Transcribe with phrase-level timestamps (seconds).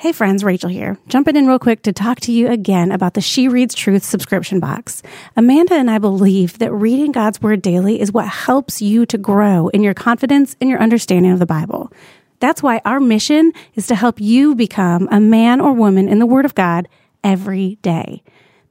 [0.00, 0.96] Hey friends, Rachel here.
[1.08, 4.58] Jumping in real quick to talk to you again about the She Reads Truth subscription
[4.58, 5.02] box.
[5.36, 9.68] Amanda and I believe that reading God's Word daily is what helps you to grow
[9.68, 11.92] in your confidence and your understanding of the Bible.
[12.38, 16.24] That's why our mission is to help you become a man or woman in the
[16.24, 16.88] Word of God
[17.22, 18.22] every day.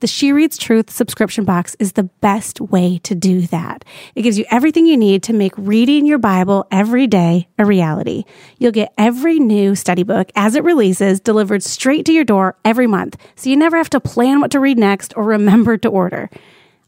[0.02, 3.84] The She Reads Truth subscription box is the best way to do that.
[4.16, 8.24] It gives you everything you need to make reading your Bible every day a reality.
[8.60, 12.88] You'll get every new study book as it releases delivered straight to your door every
[12.88, 16.30] month, so you never have to plan what to read next or remember to order.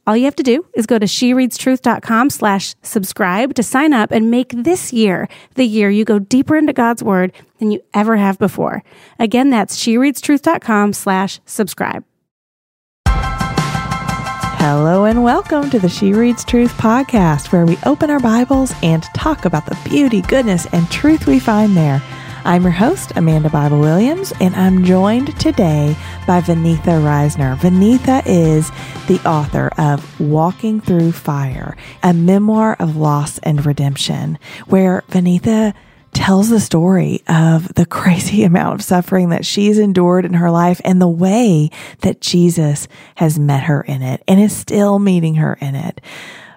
[0.07, 4.31] All you have to do is go to shereadstruth.com slash subscribe to sign up and
[4.31, 8.39] make this year the year you go deeper into God's word than you ever have
[8.39, 8.83] before.
[9.19, 12.05] Again, that's shereadstruth.com slash subscribe.
[14.63, 19.01] Hello and welcome to the She Reads Truth podcast, where we open our Bibles and
[19.15, 21.99] talk about the beauty, goodness, and truth we find there.
[22.45, 25.97] I'm your host, Amanda Bible Williams, and I'm joined today
[26.27, 27.57] by Vaneetha Risner.
[27.57, 28.69] Vaneetha is
[29.07, 34.37] the author of Walking Through Fire, a memoir of loss and redemption,
[34.67, 35.73] where Vaneetha
[36.13, 40.81] tells the story of the crazy amount of suffering that she's endured in her life
[40.83, 41.69] and the way
[42.01, 46.01] that Jesus has met her in it and is still meeting her in it.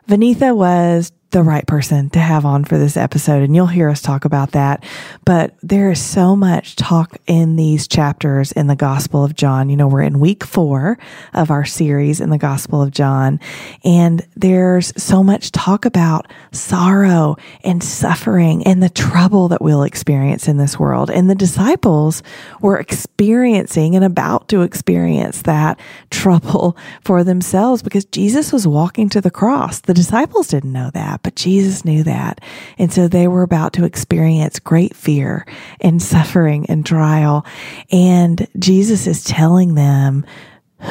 [0.08, 3.42] Vaneetha was the right person to have on for this episode.
[3.42, 4.84] And you'll hear us talk about that.
[5.24, 9.68] But there is so much talk in these chapters in the Gospel of John.
[9.68, 10.96] You know, we're in week four
[11.32, 13.40] of our series in the Gospel of John.
[13.82, 20.46] And there's so much talk about sorrow and suffering and the trouble that we'll experience
[20.46, 21.10] in this world.
[21.10, 22.22] And the disciples
[22.60, 29.20] were experiencing and about to experience that trouble for themselves because Jesus was walking to
[29.20, 29.80] the cross.
[29.80, 32.40] The disciples didn't know that but Jesus knew that.
[32.78, 35.44] And so they were about to experience great fear
[35.80, 37.44] and suffering and trial.
[37.90, 40.24] And Jesus is telling them,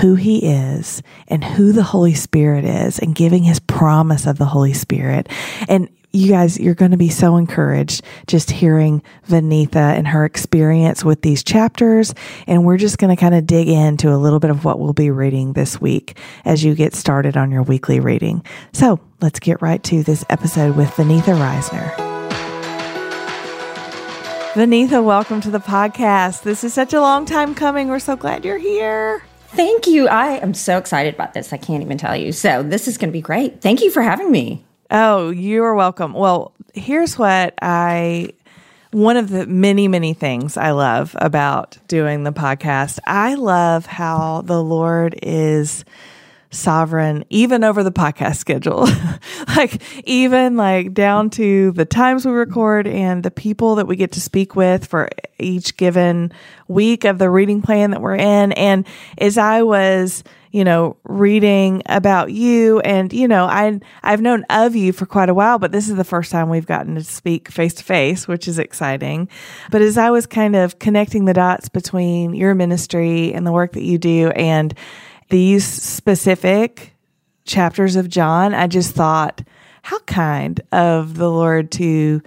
[0.02, 4.45] who he is and who the Holy Spirit is and giving his promise of the
[4.45, 5.30] Holy Spirit.
[5.70, 11.04] And you guys, you're going to be so encouraged just hearing Vaneetha and her experience
[11.04, 12.14] with these chapters.
[12.46, 14.94] And we're just going to kind of dig into a little bit of what we'll
[14.94, 18.46] be reading this week as you get started on your weekly reading.
[18.74, 21.92] So let's get right to this episode with Vaneetha Risner.
[24.54, 26.44] Vaneetha, welcome to the podcast.
[26.44, 27.88] This is such a long time coming.
[27.88, 29.24] We're so glad you're here.
[29.48, 30.08] Thank you.
[30.08, 31.52] I am so excited about this.
[31.54, 32.32] I can't even tell you.
[32.32, 33.62] So, this is going to be great.
[33.62, 34.64] Thank you for having me.
[34.95, 36.14] Oh, you're welcome.
[36.14, 38.33] Well, here's what I
[38.92, 42.99] one of the many, many things I love about doing the podcast.
[43.08, 45.83] I love how the Lord is
[46.52, 48.87] sovereign even over the podcast schedule.
[49.58, 54.11] like even like down to the times we record and the people that we get
[54.11, 55.09] to speak with for
[55.39, 56.32] each given
[56.67, 58.52] week of the reading plan that we're in.
[58.52, 58.86] And
[59.17, 64.75] as I was you know, reading about you and, you know, I, I've known of
[64.75, 67.49] you for quite a while, but this is the first time we've gotten to speak
[67.49, 69.27] face to face, which is exciting.
[69.71, 73.73] But as I was kind of connecting the dots between your ministry and the work
[73.73, 74.77] that you do and
[75.30, 76.93] these specific
[77.45, 79.41] chapters of John, I just thought,
[79.81, 82.21] how kind of the Lord to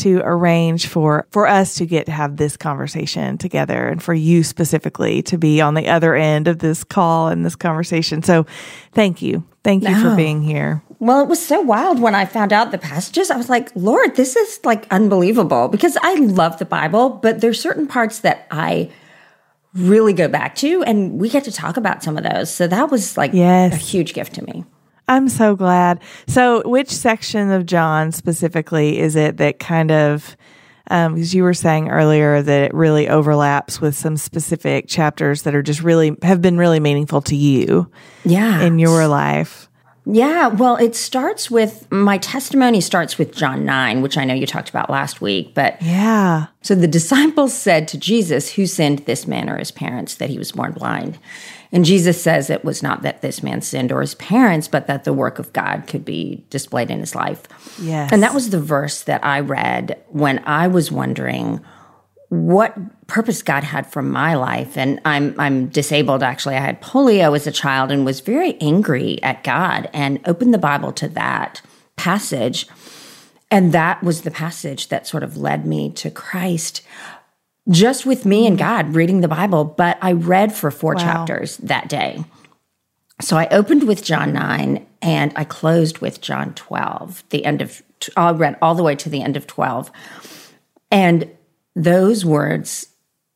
[0.00, 4.42] to arrange for for us to get to have this conversation together and for you
[4.42, 8.22] specifically to be on the other end of this call and this conversation.
[8.22, 8.46] So
[8.92, 9.44] thank you.
[9.62, 10.10] Thank you no.
[10.10, 10.82] for being here.
[11.00, 13.30] Well, it was so wild when I found out the passages.
[13.30, 17.60] I was like, Lord, this is like unbelievable because I love the Bible, but there's
[17.60, 18.90] certain parts that I
[19.74, 22.52] really go back to and we get to talk about some of those.
[22.52, 23.72] So that was like yes.
[23.72, 24.64] a huge gift to me.
[25.10, 26.00] I'm so glad.
[26.28, 30.36] So, which section of John specifically is it that kind of,
[30.88, 35.54] um, because you were saying earlier that it really overlaps with some specific chapters that
[35.54, 37.90] are just really have been really meaningful to you,
[38.24, 39.68] yeah, in your life.
[40.06, 44.46] Yeah, well, it starts with my testimony starts with John 9, which I know you
[44.46, 46.46] talked about last week, but Yeah.
[46.62, 50.38] So the disciples said to Jesus, "Who sinned this man or his parents that he
[50.38, 51.18] was born blind?"
[51.72, 55.04] And Jesus says it was not that this man sinned or his parents, but that
[55.04, 57.42] the work of God could be displayed in his life.
[57.80, 58.10] Yes.
[58.12, 61.60] And that was the verse that I read when I was wondering
[62.28, 62.76] what
[63.08, 64.76] purpose God had for my life.
[64.76, 66.56] And I'm I'm disabled actually.
[66.56, 70.58] I had polio as a child and was very angry at God and opened the
[70.58, 71.60] Bible to that
[71.96, 72.66] passage.
[73.50, 76.82] And that was the passage that sort of led me to Christ
[77.68, 78.60] just with me and mm.
[78.60, 81.00] God reading the Bible, but I read for four wow.
[81.00, 82.24] chapters that day.
[83.20, 87.82] So I opened with John 9 and I closed with John 12, the end of,
[88.16, 89.90] I read all the way to the end of 12.
[90.90, 91.30] And
[91.76, 92.86] those words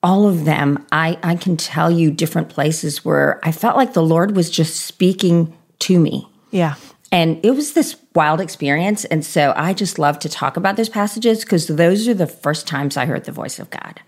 [0.05, 4.03] all of them, I, I can tell you different places where I felt like the
[4.03, 6.29] Lord was just speaking to me.
[6.51, 6.75] Yeah.
[7.11, 9.07] And it was this wild experience.
[9.07, 12.69] And so I just love to talk about those passages because those are the first
[12.69, 14.01] times I heard the voice of God.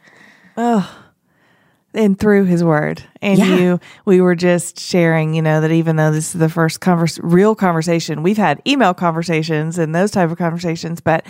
[1.94, 3.02] And through his word.
[3.22, 3.56] And Yeah.
[3.56, 7.18] you we were just sharing you know that even though this is the first converse,
[7.22, 11.24] real conversation we've had email conversations and those type of conversations but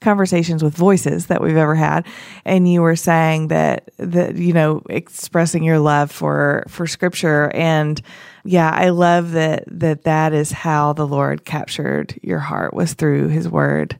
[0.00, 2.06] conversations with voices that we've ever had.
[2.44, 8.00] And you were saying that that you know expressing your love for for scripture and
[8.44, 13.28] yeah i love that that that is how the lord captured your heart was through
[13.28, 13.98] his word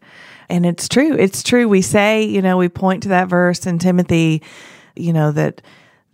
[0.49, 3.79] and it's true it's true we say you know we point to that verse in
[3.79, 4.43] timothy
[4.97, 5.63] you know that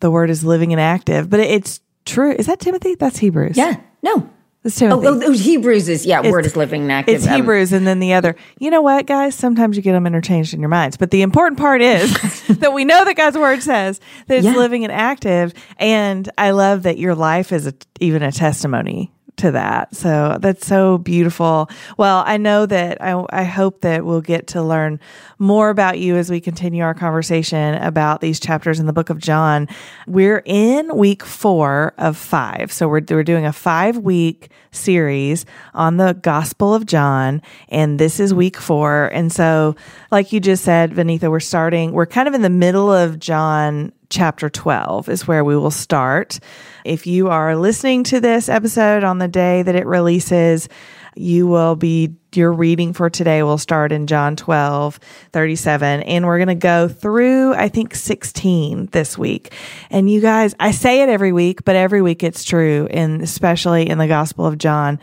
[0.00, 2.32] the word is living and active, but it's true.
[2.32, 2.94] Is that Timothy?
[2.94, 3.56] That's Hebrews.
[3.56, 3.80] Yeah.
[4.02, 4.28] No.
[4.68, 5.26] It's Oh, Timothy.
[5.26, 7.14] oh, oh, Hebrews is, yeah, word is living and active.
[7.16, 8.36] It's Um, Hebrews and then the other.
[8.58, 9.34] You know what, guys?
[9.34, 10.96] Sometimes you get them interchanged in your minds.
[10.96, 12.12] But the important part is
[12.48, 14.54] that we know that God's word says that it's Yeah.
[14.56, 15.52] living and active.
[15.78, 19.94] And I love that your life is a, even a testimony to that.
[19.94, 21.70] So that's so beautiful.
[21.96, 25.00] Well, I know that I, I hope that we'll get to learn
[25.38, 29.18] more about you as we continue our conversation about these chapters in the book of
[29.18, 29.68] John.
[30.06, 32.72] We're in week four of five.
[32.72, 38.20] So we're, we're doing a five week series on the Gospel of John, and this
[38.20, 39.06] is week four.
[39.12, 39.76] And so,
[40.10, 43.92] like you just said, Vaneetha, we're starting, we're kind of in the middle of John
[44.10, 46.38] chapter 12 is where we will start.
[46.84, 50.68] If you are listening to this episode on the day that it releases,
[51.14, 55.00] you will be your reading for today will start in John 12,
[55.32, 56.02] 37.
[56.02, 59.52] And we're going to go through, I think, 16 this week.
[59.90, 62.86] And you guys, I say it every week, but every week it's true.
[62.90, 65.00] And especially in the Gospel of John,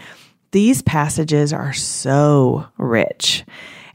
[0.52, 3.44] these passages are so rich.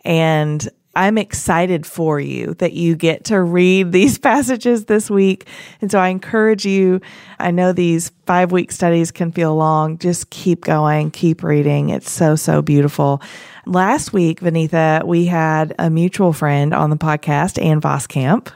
[0.05, 5.47] And I'm excited for you that you get to read these passages this week.
[5.81, 7.01] And so I encourage you.
[7.39, 9.99] I know these five week studies can feel long.
[9.99, 11.91] Just keep going, keep reading.
[11.91, 13.23] It's so, so beautiful.
[13.67, 18.51] Last week, Vaneetha, we had a mutual friend on the podcast, Ann Voskamp.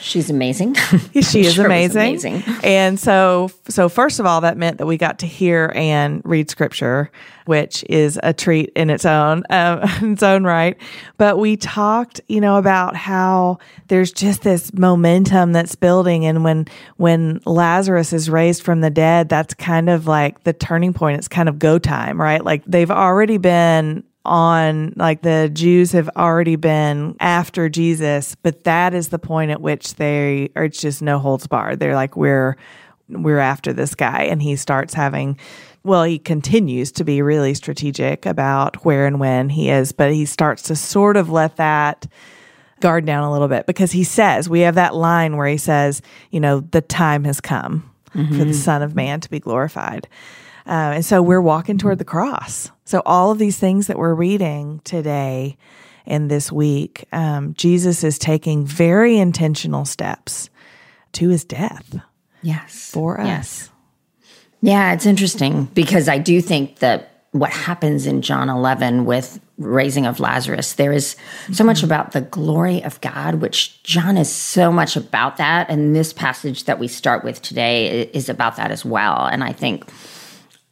[0.00, 0.76] She's amazing.
[1.22, 2.42] She is Sure was amazing.
[2.62, 6.50] And so, so first of all, that meant that we got to hear and read
[6.50, 7.10] scripture,
[7.46, 10.76] which is a treat in its own, uh, in its own right.
[11.16, 13.58] But we talked, you know, about how
[13.88, 16.24] there's just this momentum that's building.
[16.26, 20.92] And when, when Lazarus is raised from the dead, that's kind of like the turning
[20.92, 21.18] point.
[21.18, 22.44] It's kind of go time, right?
[22.44, 28.92] Like they've already been on like the Jews have already been after Jesus, but that
[28.92, 31.80] is the point at which they are it's just no holds barred.
[31.80, 32.56] They're like we're
[33.08, 35.38] we're after this guy and he starts having
[35.84, 40.26] well, he continues to be really strategic about where and when he is, but he
[40.26, 42.08] starts to sort of let that
[42.80, 46.02] guard down a little bit because he says, we have that line where he says,
[46.32, 50.08] you know, the time has come for the Son of Man to be glorified.
[50.66, 52.70] Uh, and so we're walking toward the cross.
[52.86, 55.58] So all of these things that we're reading today
[56.06, 60.48] and this week, um, Jesus is taking very intentional steps
[61.12, 61.98] to his death
[62.42, 62.88] yes.
[62.92, 63.26] for us.
[63.26, 63.70] Yes.
[64.62, 70.06] Yeah, it's interesting because I do think that what happens in John 11 with raising
[70.06, 71.16] of Lazarus, there is
[71.52, 75.68] so much about the glory of God, which John is so much about that.
[75.68, 79.26] And this passage that we start with today is about that as well.
[79.26, 79.90] And I think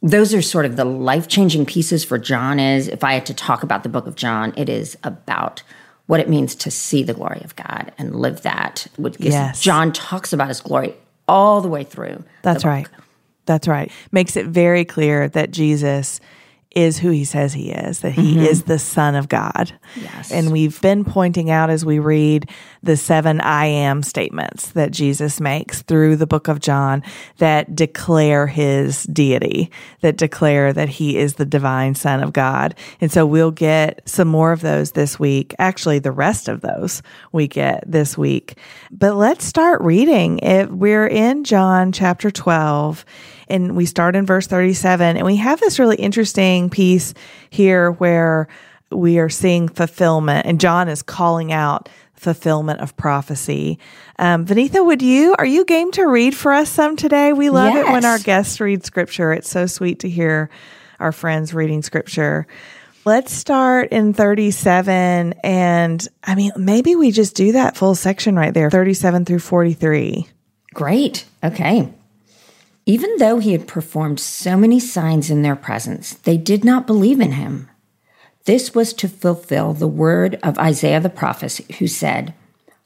[0.01, 3.33] those are sort of the life changing pieces for John is if I had to
[3.33, 5.63] talk about the book of John, it is about
[6.07, 8.87] what it means to see the glory of God and live that.
[8.97, 9.61] Yes.
[9.61, 10.93] John talks about his glory
[11.27, 12.23] all the way through.
[12.43, 12.87] That's right.
[13.45, 13.91] That's right.
[14.11, 16.19] Makes it very clear that Jesus
[16.75, 18.45] is who he says he is, that he mm-hmm.
[18.45, 19.71] is the Son of God.
[19.95, 20.31] Yes.
[20.31, 22.49] And we've been pointing out as we read
[22.85, 27.01] the seven I am statements that Jesus makes through the book of John
[27.39, 32.75] that declare his deity, that declare that he is the divine Son of God.
[33.01, 35.55] And so we'll get some more of those this week.
[35.57, 37.01] Actually, the rest of those
[37.31, 38.57] we get this week.
[38.91, 40.39] But let's start reading.
[40.39, 43.03] If we're in John chapter 12
[43.47, 47.15] and we start in verse 37 and we have this really interesting piece
[47.49, 48.47] here where
[48.91, 53.79] we are seeing fulfillment and John is calling out fulfillment of prophecy.
[54.17, 57.33] Um, Vaneetha, would you, are you game to read for us some today?
[57.33, 59.33] We love it when our guests read scripture.
[59.33, 60.49] It's so sweet to hear
[60.99, 62.47] our friends reading scripture.
[63.03, 68.53] Let's start in 37 and I mean, maybe we just do that full section right
[68.53, 70.27] there, 37 through 43.
[70.73, 71.25] Great.
[71.43, 71.93] Okay.
[72.87, 77.19] Even though he had performed so many signs in their presence, they did not believe
[77.19, 77.69] in him.
[78.45, 82.33] This was to fulfill the word of Isaiah the prophet, who said,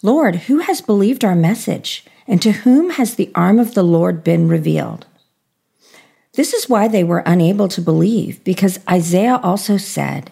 [0.01, 2.05] Lord, who has believed our message?
[2.27, 5.05] And to whom has the arm of the Lord been revealed?
[6.33, 10.31] This is why they were unable to believe, because Isaiah also said,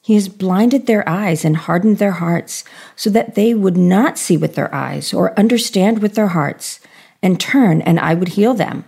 [0.00, 2.64] He has blinded their eyes and hardened their hearts,
[2.96, 6.80] so that they would not see with their eyes or understand with their hearts,
[7.22, 8.84] and turn, and I would heal them.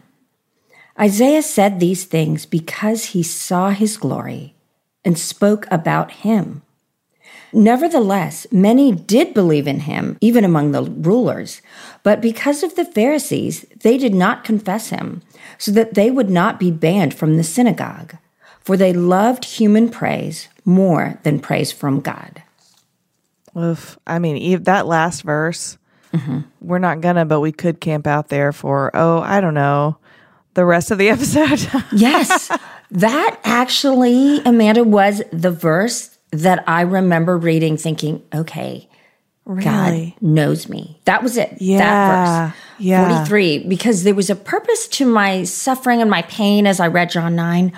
[0.99, 4.53] Isaiah said these things because he saw his glory
[5.04, 6.62] and spoke about him.
[7.52, 11.62] Nevertheless, many did believe in him, even among the rulers.
[12.02, 15.23] But because of the Pharisees, they did not confess him,
[15.56, 18.16] so that they would not be banned from the synagogue.
[18.61, 22.42] For they loved human praise more than praise from God.
[23.56, 23.99] Oof.
[24.04, 25.78] I mean, that last verse,
[26.12, 26.40] mm-hmm.
[26.61, 29.99] we're not gonna, but we could camp out there for, oh, I don't know,
[30.54, 31.68] the rest of the episode.
[31.92, 32.50] yes.
[32.95, 38.89] That actually, Amanda, was the verse that I remember reading thinking, okay,
[39.45, 39.65] really?
[39.65, 41.01] God knows me.
[41.05, 41.57] That was it.
[41.61, 41.79] Yeah.
[41.79, 42.61] That verse.
[42.79, 43.09] Yeah.
[43.25, 47.11] 43, because there was a purpose to my suffering and my pain as I read
[47.11, 47.73] John 9.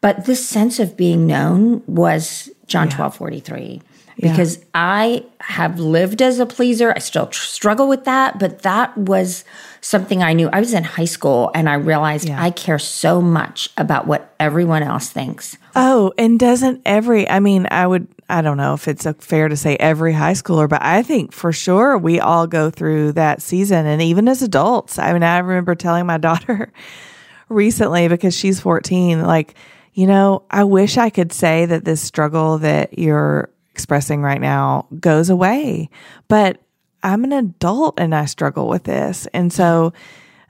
[0.00, 2.96] But this sense of being known was John yeah.
[2.96, 3.82] 12, 43
[4.20, 4.64] because yeah.
[4.74, 6.92] I have lived as a pleaser.
[6.94, 9.44] I still tr- struggle with that, but that was
[9.80, 10.48] something I knew.
[10.52, 12.42] I was in high school and I realized yeah.
[12.42, 15.56] I care so much about what everyone else thinks.
[15.74, 19.56] Oh, and doesn't every, I mean, I would, I don't know if it's fair to
[19.56, 23.86] say every high schooler, but I think for sure we all go through that season.
[23.86, 26.72] And even as adults, I mean, I remember telling my daughter
[27.48, 29.54] recently because she's 14, like,
[29.92, 34.86] you know, I wish I could say that this struggle that you're expressing right now
[34.98, 35.90] goes away.
[36.28, 36.60] But
[37.02, 39.26] I'm an adult and I struggle with this.
[39.32, 39.92] And so,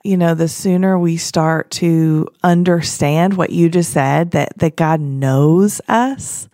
[0.02, 5.00] you know, the sooner we start to understand what you just said, that, that God
[5.00, 6.48] knows us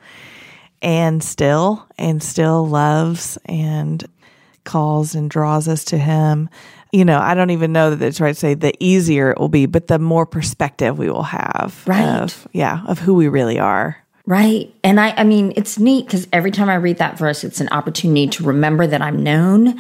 [0.83, 4.05] and still, and still loves and
[4.65, 6.51] calls and draws us to Him.
[6.97, 9.51] You know, I don't even know that it's right to say the easier it will
[9.51, 11.83] be, but the more perspective we will have.
[11.87, 12.23] Right.
[12.23, 13.99] Of, yeah, of who we really are.
[14.25, 14.75] Right.
[14.83, 17.69] And I, I mean, it's neat because every time I read that verse, it's an
[17.69, 19.79] opportunity to remember that I'm known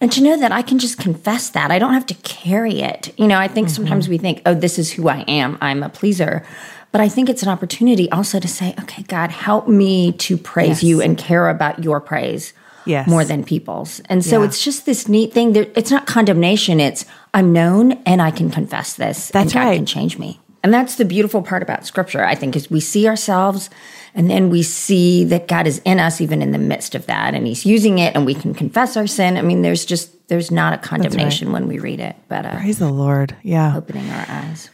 [0.00, 1.70] and to know that I can just confess that.
[1.70, 3.16] I don't have to carry it.
[3.16, 3.76] You know, I think mm-hmm.
[3.76, 5.58] sometimes we think, oh, this is who I am.
[5.60, 6.44] I'm a pleaser.
[6.90, 10.82] But I think it's an opportunity also to say, okay, God, help me to praise
[10.82, 10.82] yes.
[10.82, 12.52] you and care about your praise
[12.86, 13.08] yes.
[13.08, 14.00] more than people's.
[14.08, 14.48] And so yeah.
[14.48, 15.52] it's just this neat thing.
[15.52, 16.80] There, it's not condemnation.
[16.80, 19.28] It's I'm known and I can confess this.
[19.28, 19.76] That's and God right.
[19.76, 20.40] can change me.
[20.62, 23.70] And that's the beautiful part about scripture, I think, is we see ourselves
[24.14, 27.34] and then we see that God is in us even in the midst of that
[27.34, 29.36] and he's using it and we can confess our sin.
[29.36, 31.54] I mean, there's just there's not a condemnation right.
[31.54, 33.36] when we read it, but uh, praise the Lord.
[33.42, 33.76] Yeah.
[33.76, 34.70] Opening our eyes.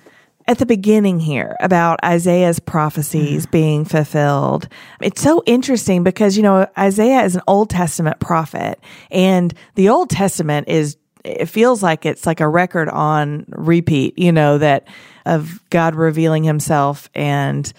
[0.48, 3.50] At the beginning here about Isaiah's prophecies mm.
[3.50, 4.68] being fulfilled.
[5.00, 8.80] It's so interesting because, you know, Isaiah is an Old Testament prophet
[9.10, 14.32] and the Old Testament is it feels like it's like a record on repeat, you
[14.32, 14.88] know, that
[15.24, 17.72] of God revealing himself and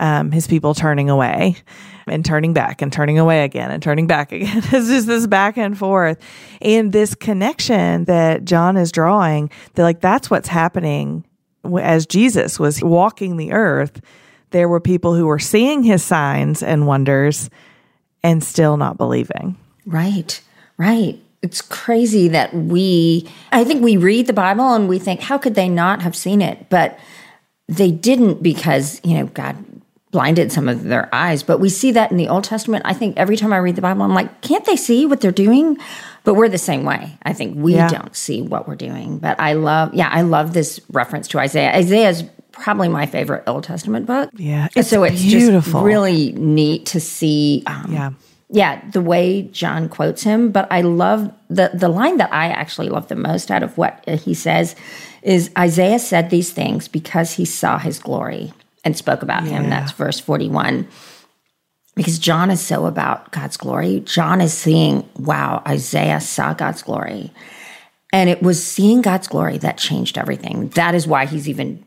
[0.00, 1.56] um, his people turning away
[2.06, 4.58] and turning back and turning away again and turning back again.
[4.64, 6.18] it's just this back and forth.
[6.60, 11.24] And this connection that John is drawing, that like that's what's happening
[11.80, 14.00] as Jesus was walking the earth.
[14.50, 17.50] There were people who were seeing his signs and wonders
[18.22, 19.56] and still not believing.
[19.84, 20.40] Right,
[20.78, 25.38] right it's crazy that we i think we read the bible and we think how
[25.38, 26.98] could they not have seen it but
[27.68, 29.56] they didn't because you know god
[30.10, 33.16] blinded some of their eyes but we see that in the old testament i think
[33.16, 35.76] every time i read the bible i'm like can't they see what they're doing
[36.28, 37.88] but we're the same way i think we yeah.
[37.88, 41.74] don't see what we're doing but i love yeah i love this reference to isaiah
[41.74, 45.72] isaiah is probably my favorite old testament book yeah it's so it's beautiful.
[45.72, 48.10] just really neat to see um, yeah
[48.50, 52.88] yeah, the way John quotes him, but I love the the line that I actually
[52.88, 54.74] love the most out of what he says
[55.20, 58.54] is Isaiah said these things because he saw his glory
[58.84, 59.50] and spoke about yeah.
[59.50, 59.68] him.
[59.68, 60.88] That's verse 41.
[61.98, 64.00] Because John is so about God's glory.
[64.00, 67.32] John is seeing, wow, Isaiah saw God's glory.
[68.12, 70.70] And it was seeing God's glory that changed everything.
[70.70, 71.84] That is why he's even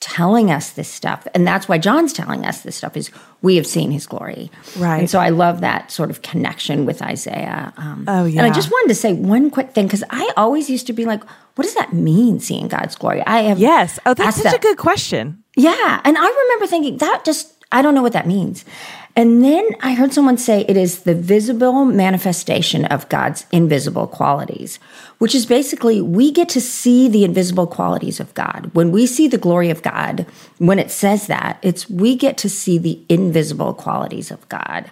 [0.00, 1.26] telling us this stuff.
[1.34, 4.50] And that's why john's telling us this stuff is we have seen his glory.
[4.76, 4.98] Right.
[4.98, 7.72] and so i love that sort of connection with isaiah.
[7.78, 10.68] Um, oh yeah and i just wanted to say one quick thing because i always
[10.68, 13.22] used to be like what does that mean seeing god's glory?
[13.26, 13.98] I have yes.
[14.04, 14.56] Oh that's such that.
[14.56, 15.42] a good question.
[15.56, 16.00] Yeah.
[16.04, 18.66] And i remember thinking that just i don't know what that means
[19.14, 24.78] and then I heard someone say it is the visible manifestation of God's invisible qualities,
[25.18, 28.70] which is basically we get to see the invisible qualities of God.
[28.72, 30.24] When we see the glory of God,
[30.58, 34.90] when it says that, it's we get to see the invisible qualities of God.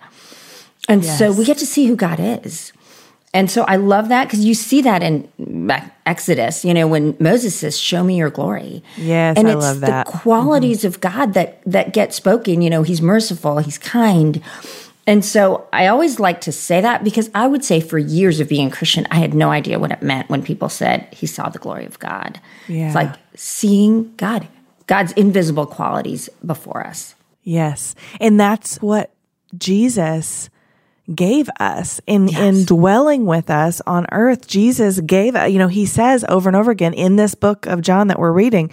[0.87, 1.19] And yes.
[1.19, 2.73] so we get to see who God is.
[3.33, 5.29] And so I love that because you see that in
[6.05, 9.81] Exodus, you know, when Moses says, "Show me your glory." Yes, and I it's love
[9.81, 10.07] that.
[10.07, 10.89] the qualities mm-hmm.
[10.89, 12.61] of God that that get spoken.
[12.61, 14.43] You know, He's merciful, He's kind,
[15.07, 18.49] and so I always like to say that because I would say for years of
[18.49, 21.59] being Christian, I had no idea what it meant when people said He saw the
[21.61, 22.41] glory of God.
[22.67, 22.87] Yeah.
[22.87, 24.49] It's like seeing God,
[24.89, 27.15] God's invisible qualities before us.
[27.45, 29.13] Yes, and that's what
[29.57, 30.51] Jesus
[31.14, 32.40] gave us in Yes.
[32.40, 36.71] in dwelling with us on earth jesus gave you know he says over and over
[36.71, 38.71] again in this book of john that we're reading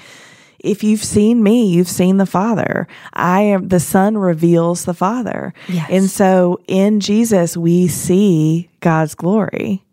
[0.59, 5.53] if you've seen me you've seen the father i am the son reveals the father
[5.67, 5.87] Yes.
[5.89, 9.83] and so in jesus we see god's glory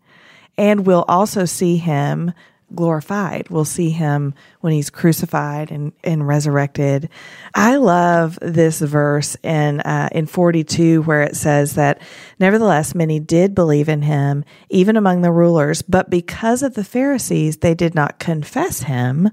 [0.59, 2.33] and we'll also see him
[2.75, 3.49] glorified.
[3.51, 7.09] We'll see him when he's crucified and, and resurrected.
[7.55, 12.01] I love this verse in uh, in 42 where it says that
[12.39, 17.59] nevertheless many did believe in him even among the rulers, but because of the Pharisees
[17.59, 19.31] they did not confess him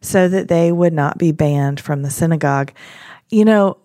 [0.00, 2.72] so that they would not be banned from the synagogue.
[3.30, 3.78] You know,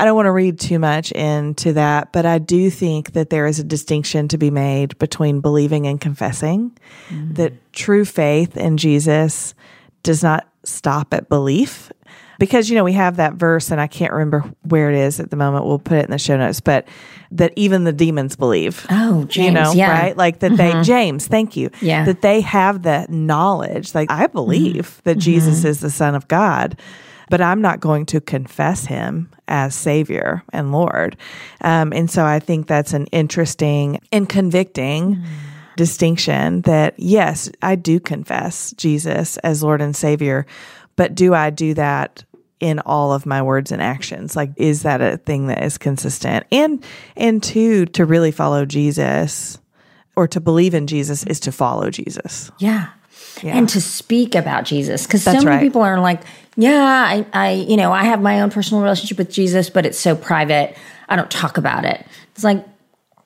[0.00, 3.46] I don't want to read too much into that, but I do think that there
[3.46, 6.72] is a distinction to be made between believing and confessing.
[7.10, 7.36] Mm.
[7.36, 9.54] That true faith in Jesus
[10.02, 11.92] does not stop at belief.
[12.38, 15.28] Because, you know, we have that verse, and I can't remember where it is at
[15.28, 15.66] the moment.
[15.66, 16.88] We'll put it in the show notes, but
[17.32, 18.86] that even the demons believe.
[18.88, 19.90] Oh, James, you know, yeah.
[19.90, 20.16] right?
[20.16, 20.82] Like that they, mm-hmm.
[20.82, 21.68] James, thank you.
[21.82, 22.06] Yeah.
[22.06, 23.94] That they have that knowledge.
[23.94, 24.32] Like, I mm-hmm.
[24.32, 25.20] believe that mm-hmm.
[25.20, 26.80] Jesus is the Son of God
[27.30, 31.16] but I'm not going to confess him as Savior and Lord.
[31.62, 35.22] Um, and so I think that's an interesting and convicting
[35.76, 40.44] distinction that, yes, I do confess Jesus as Lord and Savior,
[40.96, 42.24] but do I do that?
[42.58, 46.44] in all of my words and actions like is that a thing that is consistent
[46.52, 46.84] and
[47.16, 49.56] and two to really follow jesus
[50.14, 52.88] or to believe in jesus is to follow jesus Yeah.
[53.42, 53.56] Yeah.
[53.56, 55.06] And to speak about Jesus.
[55.06, 55.60] Because so many right.
[55.60, 56.22] people are like,
[56.56, 59.98] yeah, I, I, you know, I have my own personal relationship with Jesus, but it's
[59.98, 60.76] so private.
[61.08, 62.06] I don't talk about it.
[62.32, 62.64] It's like,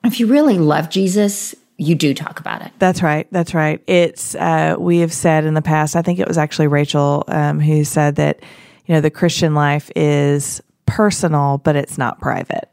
[0.05, 2.71] if you really love Jesus, you do talk about it.
[2.79, 3.27] That's right.
[3.31, 3.81] That's right.
[3.87, 5.95] It's uh, we have said in the past.
[5.95, 8.39] I think it was actually Rachel um, who said that
[8.85, 12.69] you know the Christian life is personal, but it's not private.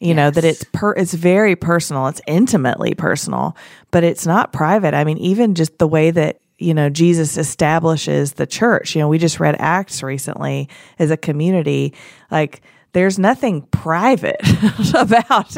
[0.00, 2.06] You know that it's per it's very personal.
[2.08, 3.56] It's intimately personal,
[3.94, 4.92] but it's not private.
[4.92, 8.96] I mean, even just the way that you know Jesus establishes the church.
[8.96, 11.94] You know, we just read Acts recently as a community,
[12.28, 14.40] like there's nothing private
[14.96, 15.56] about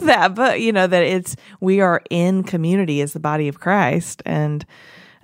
[0.00, 4.22] that but you know that it's we are in community as the body of christ
[4.24, 4.64] and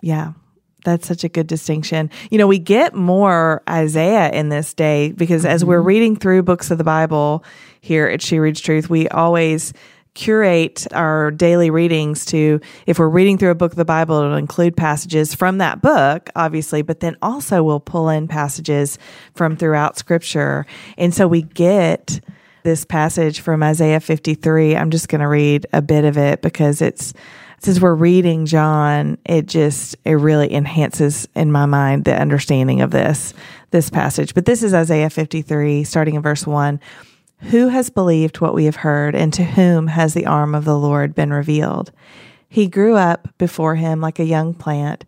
[0.03, 0.33] yeah
[0.85, 5.46] that's such a good distinction you know we get more isaiah in this day because
[5.46, 5.87] as we're mm-hmm.
[5.87, 7.42] reading through books of the bible
[7.81, 9.72] here at she reads truth we always
[10.14, 14.37] curate our daily readings to if we're reading through a book of the bible it'll
[14.37, 18.98] include passages from that book obviously but then also we'll pull in passages
[19.35, 20.66] from throughout scripture.
[20.96, 22.20] And so we get
[22.62, 26.81] this passage from isaiah 53 i'm just going to read a bit of it because
[26.81, 27.12] it's
[27.59, 32.90] since we're reading john it just it really enhances in my mind the understanding of
[32.90, 33.35] this
[33.74, 34.35] this passage.
[34.35, 36.81] But this is isaiah 53 starting in verse 1
[37.50, 40.78] who has believed what we have heard, and to whom has the arm of the
[40.78, 41.92] Lord been revealed?
[42.48, 45.04] He grew up before him like a young plant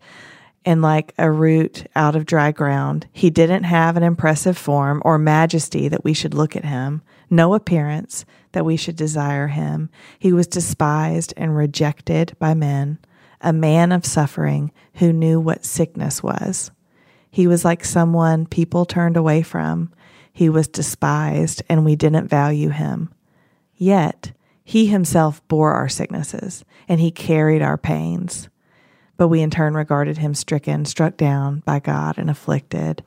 [0.65, 3.07] and like a root out of dry ground.
[3.13, 7.53] He didn't have an impressive form or majesty that we should look at him, no
[7.53, 9.89] appearance that we should desire him.
[10.19, 12.99] He was despised and rejected by men,
[13.39, 16.71] a man of suffering who knew what sickness was.
[17.31, 19.93] He was like someone people turned away from.
[20.37, 23.11] He was despised, and we didn't value him.
[23.75, 28.47] Yet he himself bore our sicknesses, and he carried our pains.
[29.17, 33.03] But we in turn regarded him stricken, struck down by God, and afflicted.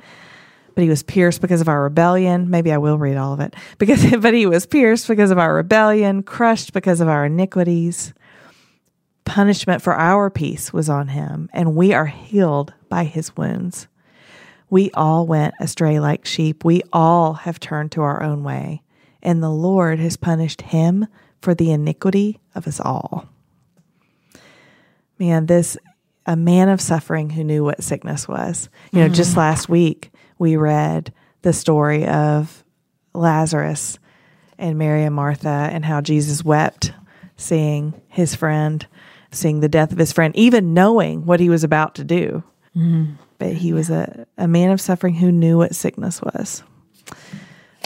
[0.74, 2.50] But he was pierced because of our rebellion.
[2.50, 3.54] Maybe I will read all of it.
[3.78, 8.12] Because but he was pierced because of our rebellion, crushed because of our iniquities.
[9.24, 13.86] Punishment for our peace was on him, and we are healed by his wounds.
[14.70, 16.64] We all went astray like sheep.
[16.64, 18.83] We all have turned to our own way,
[19.22, 21.06] and the Lord has punished him
[21.42, 23.28] for the iniquity of us all.
[25.18, 25.76] Man, this
[26.26, 28.68] a man of suffering who knew what sickness was.
[28.92, 29.40] You know, just mm-hmm.
[29.40, 32.62] last week we read the story of
[33.14, 33.98] Lazarus
[34.59, 36.92] and Mary and Martha and how Jesus wept
[37.37, 38.87] seeing his friend,
[39.33, 42.44] seeing the death of his friend, even knowing what he was about to do
[42.76, 43.14] mm-hmm.
[43.40, 46.62] But he was a, a man of suffering who knew what sickness was.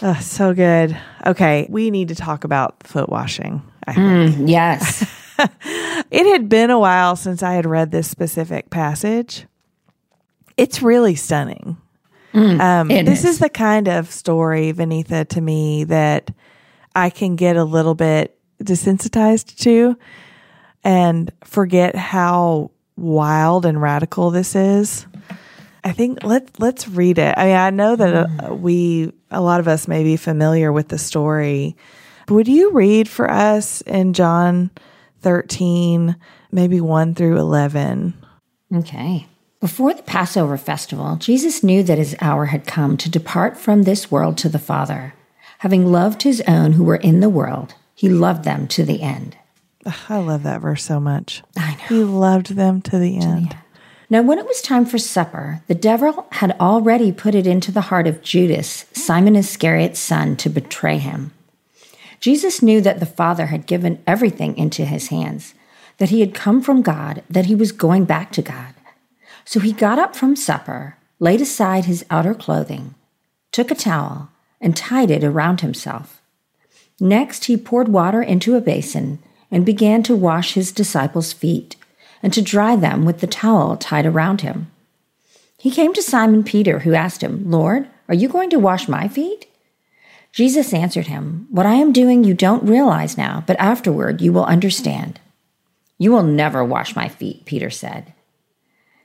[0.02, 0.94] Ugh, so good.
[1.24, 3.62] Okay, we need to talk about foot washing.
[3.86, 4.48] I think.
[4.50, 5.02] Yes.
[6.10, 9.46] it had been a while since I had read this specific passage.
[10.56, 11.76] It's really stunning.
[12.34, 13.34] um, it this is.
[13.34, 16.32] is the kind of story, Vaneetha, to me that
[16.96, 19.96] I can get a little bit desensitized to
[20.82, 25.06] and forget how wild and radical this is.
[25.84, 27.34] I think let let's read it.
[27.36, 30.88] I mean, I know that uh, we a lot of us may be familiar with
[30.88, 31.76] the story.
[32.28, 34.70] Would you read for us in John
[35.20, 36.16] 13,
[36.50, 38.14] maybe 1 through 11?
[38.74, 39.26] Okay.
[39.60, 44.10] Before the Passover festival, Jesus knew that his hour had come to depart from this
[44.10, 45.14] world to the Father.
[45.58, 49.36] Having loved his own who were in the world, he loved them to the end.
[50.08, 51.42] I love that verse so much.
[51.56, 51.84] I know.
[51.88, 53.56] He loved them to the end.
[54.14, 57.88] Now, when it was time for supper, the devil had already put it into the
[57.90, 61.32] heart of Judas, Simon Iscariot's son, to betray him.
[62.20, 65.54] Jesus knew that the Father had given everything into his hands,
[65.98, 68.74] that he had come from God, that he was going back to God.
[69.44, 72.94] So he got up from supper, laid aside his outer clothing,
[73.50, 74.28] took a towel,
[74.60, 76.22] and tied it around himself.
[77.00, 79.18] Next, he poured water into a basin
[79.50, 81.74] and began to wash his disciples' feet
[82.24, 84.70] and to dry them with the towel tied around him.
[85.58, 89.08] He came to Simon Peter, who asked him, Lord, are you going to wash my
[89.08, 89.46] feet?
[90.32, 94.46] Jesus answered him, What I am doing you don't realize now, but afterward you will
[94.46, 95.20] understand.
[95.98, 98.14] You will never wash my feet, Peter said.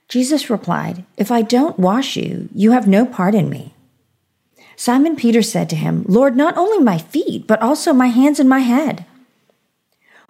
[0.08, 3.74] Jesus replied, If I don't wash you, you have no part in me.
[4.76, 8.48] Simon Peter said to him, Lord, not only my feet, but also my hands and
[8.48, 9.04] my head.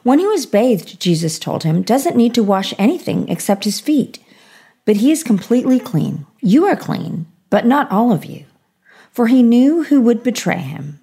[0.02, 4.18] When he was bathed, Jesus told him, doesn't need to wash anything except his feet,
[4.84, 6.26] but he is completely clean.
[6.40, 8.44] You are clean, but not all of you.
[9.12, 11.00] For he knew who would betray him.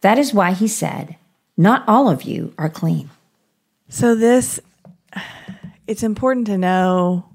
[0.00, 1.16] That is why he said,
[1.56, 3.10] Not all of you are clean.
[3.88, 4.60] So this
[5.86, 7.28] it's important to know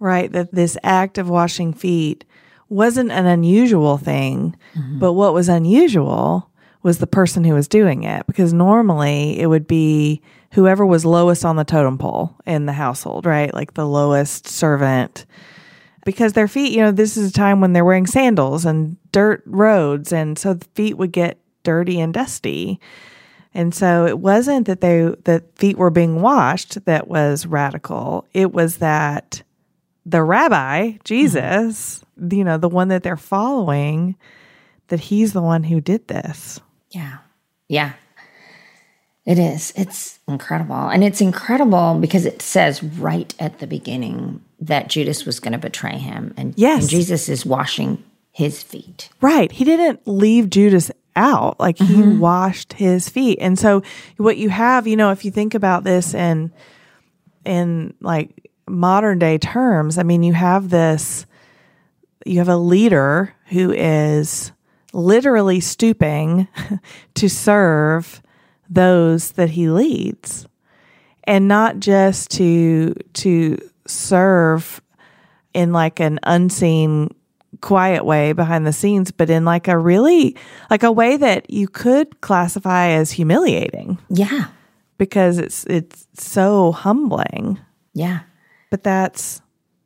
[0.00, 2.24] right that this act of washing feet
[2.68, 4.98] wasn't an unusual thing, mm-hmm.
[4.98, 6.50] but what was unusual
[6.84, 11.44] was the person who was doing it because normally it would be whoever was lowest
[11.44, 13.52] on the totem pole in the household, right?
[13.52, 15.26] Like the lowest servant
[16.04, 19.42] because their feet, you know, this is a time when they're wearing sandals and dirt
[19.46, 22.78] roads and so the feet would get dirty and dusty.
[23.54, 28.26] And so it wasn't that they that feet were being washed that was radical.
[28.34, 29.42] It was that
[30.04, 32.36] the rabbi, Jesus, mm-hmm.
[32.36, 34.16] you know, the one that they're following,
[34.88, 36.60] that he's the one who did this.
[36.94, 37.18] Yeah.
[37.68, 37.92] Yeah.
[39.26, 39.72] It is.
[39.74, 40.88] It's incredible.
[40.88, 45.58] And it's incredible because it says right at the beginning that Judas was going to
[45.58, 46.34] betray him.
[46.36, 46.82] And, Yes.
[46.82, 48.02] and Jesus is washing
[48.32, 49.08] his feet.
[49.20, 49.50] Right.
[49.50, 51.58] He didn't leave Judas out.
[51.58, 52.18] Like he mm-hmm.
[52.18, 53.38] washed his feet.
[53.40, 53.82] And so
[54.16, 56.52] what you have, you know, if you think about this in
[57.44, 61.26] in like modern day terms, I mean, you have this
[62.26, 64.50] you have a leader who is
[64.94, 66.48] literally stooping
[67.14, 68.22] to serve
[68.70, 70.46] those that he leads
[71.24, 74.80] and not just to to serve
[75.52, 77.14] in like an unseen
[77.60, 80.36] quiet way behind the scenes but in like a really
[80.70, 84.46] like a way that you could classify as humiliating Yeah.
[84.98, 87.58] because it's it's so humbling
[87.94, 88.20] Yeah.
[88.70, 89.40] but that's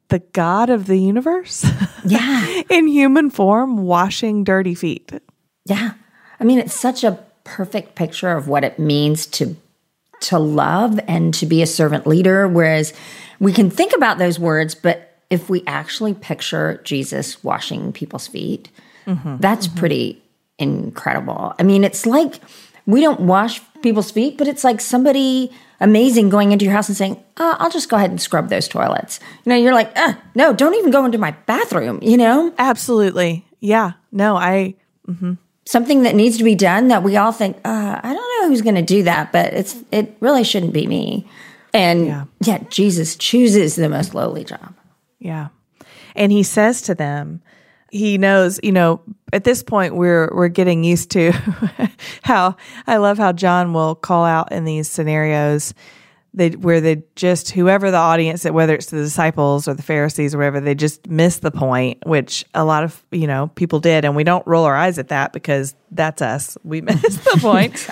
[0.08, 1.66] the god of the universe
[2.04, 2.62] Yeah.
[2.70, 5.12] in human form washing dirty feet
[5.66, 5.92] Yeah.
[6.40, 9.56] I mean, it's such a perfect picture of what it means to
[10.20, 12.92] to love and to be a servant leader whereas
[13.38, 18.68] we can think about those words but if we actually picture Jesus washing people's feet
[19.06, 19.36] mm-hmm.
[19.38, 19.78] that's mm-hmm.
[19.78, 20.22] pretty
[20.58, 21.54] incredible.
[21.58, 22.40] I mean, it's like
[22.86, 26.96] we don't wash people's feet, but it's like somebody amazing going into your house and
[26.96, 30.14] saying, oh, "I'll just go ahead and scrub those toilets." You know, you're like, uh,
[30.34, 34.72] "No, don't even go into my bathroom." You know, absolutely yeah no i
[35.66, 38.62] something that needs to be done that we all think, uh, I don't know who's
[38.62, 41.28] going to do that, but it's it really shouldn't be me.
[41.74, 42.24] And Yeah.
[42.42, 42.58] yeah.
[42.70, 44.74] Jesus chooses the most lowly job.
[45.18, 45.48] Yeah.
[46.16, 47.42] And he says to them,
[47.90, 49.00] he knows, you know,
[49.32, 51.32] at this point we're we're getting used to
[52.22, 55.74] how I love how John will call out in these scenarios
[56.34, 60.34] they where they just whoever the audience that whether it's the disciples or the Pharisees
[60.34, 64.04] or whatever, they just miss the point, which a lot of, you know, people did
[64.04, 66.56] and we don't roll our eyes at that because that's us.
[66.64, 67.88] We miss the point.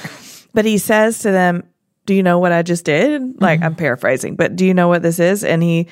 [0.54, 1.64] But he says to them,
[2.06, 3.40] Do you know what I just did?
[3.40, 3.66] Like, mm-hmm.
[3.66, 5.42] I'm paraphrasing, but do you know what this is?
[5.42, 5.88] And he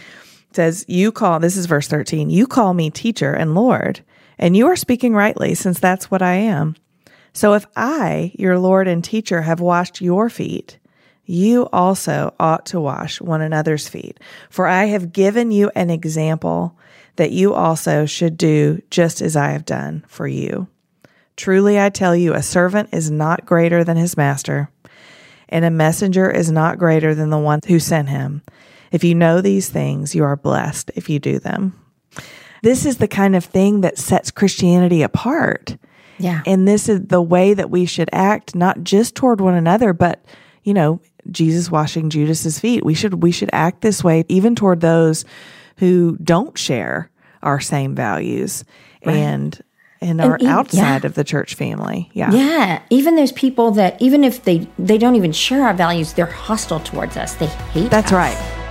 [0.54, 4.00] says, You call, this is verse 13, you call me teacher and Lord,
[4.38, 6.76] and you are speaking rightly, since that's what I am.
[7.32, 10.78] So if I, your Lord and teacher, have washed your feet,
[11.24, 14.20] you also ought to wash one another's feet.
[14.50, 16.78] For I have given you an example
[17.16, 20.68] that you also should do just as I have done for you.
[21.36, 24.70] Truly I tell you, a servant is not greater than his master,
[25.48, 28.42] and a messenger is not greater than the one who sent him.
[28.94, 31.76] If you know these things, you are blessed if you do them.
[32.62, 35.76] This is the kind of thing that sets Christianity apart.
[36.18, 36.42] Yeah.
[36.46, 40.24] And this is the way that we should act, not just toward one another, but,
[40.62, 42.84] you know, Jesus washing Judas's feet.
[42.84, 45.24] We should, we should act this way even toward those
[45.78, 47.10] who don't share
[47.42, 48.64] our same values
[49.04, 49.16] right.
[49.16, 49.60] and,
[50.00, 51.06] and, and are even, outside yeah.
[51.08, 52.12] of the church family.
[52.14, 52.30] Yeah.
[52.30, 52.80] Yeah.
[52.90, 56.78] Even those people that, even if they, they don't even share our values, they're hostile
[56.78, 57.34] towards us.
[57.34, 58.36] They hate That's us.
[58.36, 58.63] right.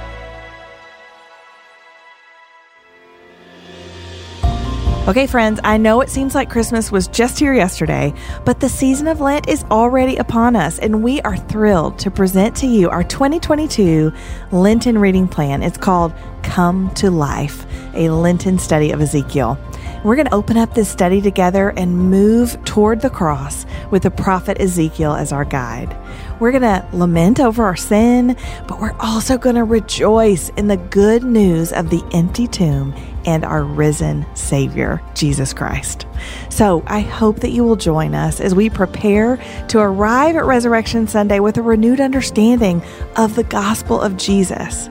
[5.06, 8.14] Okay, friends, I know it seems like Christmas was just here yesterday,
[8.46, 12.56] but the season of Lent is already upon us, and we are thrilled to present
[12.58, 14.14] to you our 2022
[14.54, 15.62] Lenten reading plan.
[15.62, 19.58] It's called Come to Life, a Lenten study of Ezekiel.
[20.04, 24.12] We're going to open up this study together and move toward the cross with the
[24.12, 25.96] prophet Ezekiel as our guide.
[26.42, 28.36] We're going to lament over our sin,
[28.68, 32.94] but we're also going to rejoice in the good news of the empty tomb
[33.26, 36.06] and our risen Savior, Jesus Christ.
[36.50, 39.38] So I hope that you will join us as we prepare
[39.70, 42.84] to arrive at Resurrection Sunday with a renewed understanding
[43.16, 44.90] of the gospel of Jesus.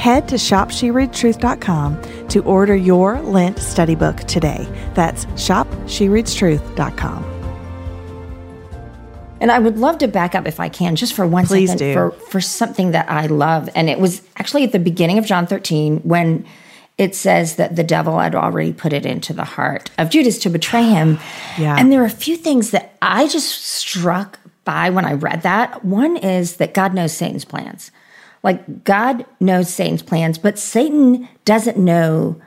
[0.00, 4.66] Head to shopshereadstruth.com to order your Lent study book today.
[4.94, 7.24] That's shopshereadstruth.com.
[9.42, 11.92] And I would love to back up if I can, just for one Please second,
[11.92, 13.68] for for something that I love.
[13.74, 16.46] And it was actually at the beginning of John 13 when
[16.96, 20.48] it says that the devil had already put it into the heart of Judas to
[20.48, 21.18] betray him.
[21.58, 21.76] Yeah.
[21.78, 25.84] And there are a few things that I just struck by when I read that.
[25.84, 27.90] One is that God knows Satan's plans.
[28.42, 32.40] Like God knows Satan's plans, but Satan doesn't know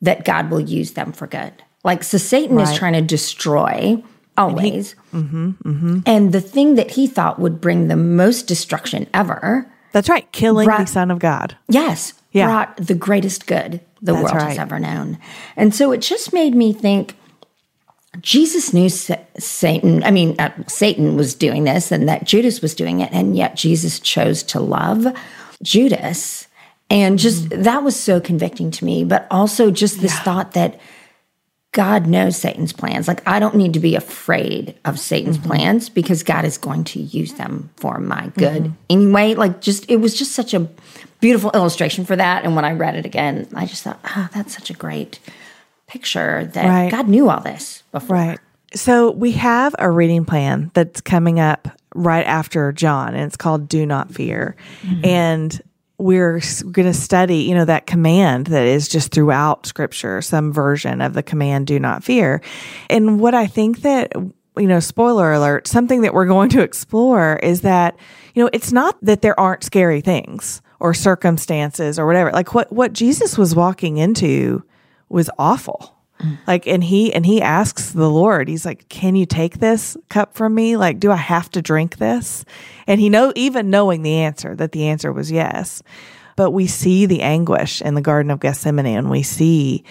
[0.00, 1.52] that God will use them for good.
[1.82, 2.68] Like, so Satan Right.
[2.68, 4.02] is trying to destroy
[4.38, 4.94] always.
[5.12, 5.98] Mm-hmm, mm-hmm.
[6.06, 10.64] And the thing that he thought would bring the most destruction ever, That's right, killing
[10.66, 11.56] Brought- the Son of God.
[11.68, 12.46] yes, Yeah.
[12.46, 14.48] brought the greatest good the That's world right.
[14.48, 15.18] has ever known.
[15.56, 17.16] And so it just made me think
[18.20, 18.88] Jesus knew
[19.38, 23.12] Satan, I mean, uh, Satan was doing this and that Judas was doing it.
[23.12, 25.06] And yet Jesus chose to love
[25.62, 26.46] Judas.
[26.90, 27.64] And just mm.
[27.64, 29.04] that was so convicting to me.
[29.04, 30.78] But also just this thought that
[31.72, 33.08] God knows Satan's plans.
[33.08, 35.48] Like, I don't need to be afraid of Satan's mm-hmm.
[35.48, 38.72] plans because God is going to use them for my good mm-hmm.
[38.88, 39.34] anyway.
[39.34, 40.68] Like, just, it was just such a
[41.20, 42.44] beautiful illustration for that.
[42.44, 45.18] And when I read it again, I just thought, oh, that's such a great
[45.88, 46.90] picture that Right.
[46.92, 48.16] God knew all this before.
[48.16, 48.38] Right.
[48.74, 53.68] So we have a reading plan that's coming up right after John, and it's called
[53.68, 54.56] Do Not Fear.
[54.82, 55.04] Mm-hmm.
[55.04, 55.62] And
[55.96, 56.40] we're
[56.72, 61.14] going to study, you know, that command that is just throughout scripture, some version of
[61.14, 62.42] the command, do not fear.
[62.90, 67.36] And what I think that, you know, spoiler alert, something that we're going to explore
[67.36, 67.96] is that,
[68.34, 72.32] you know, it's not that there aren't scary things or circumstances or whatever.
[72.32, 74.64] Like what, what Jesus was walking into
[75.08, 75.93] was awful.
[76.24, 76.38] Mm.
[76.46, 80.34] Like, and he, and he asks the Lord, he's like, can you take this cup
[80.34, 80.76] from me?
[80.76, 82.44] Like, do I have to drink this?
[82.86, 85.82] And he know, even knowing the answer, that the answer was yes.
[86.36, 89.84] But we see the anguish in the Garden of Gethsemane and we see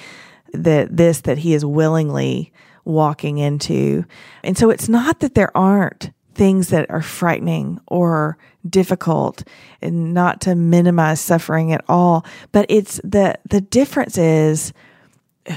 [0.54, 2.52] that this, that he is willingly
[2.86, 4.06] walking into.
[4.44, 9.44] And so it's not that there aren't things that are frightening or difficult
[9.82, 14.74] and not to minimize suffering at all, but it's the, the difference is,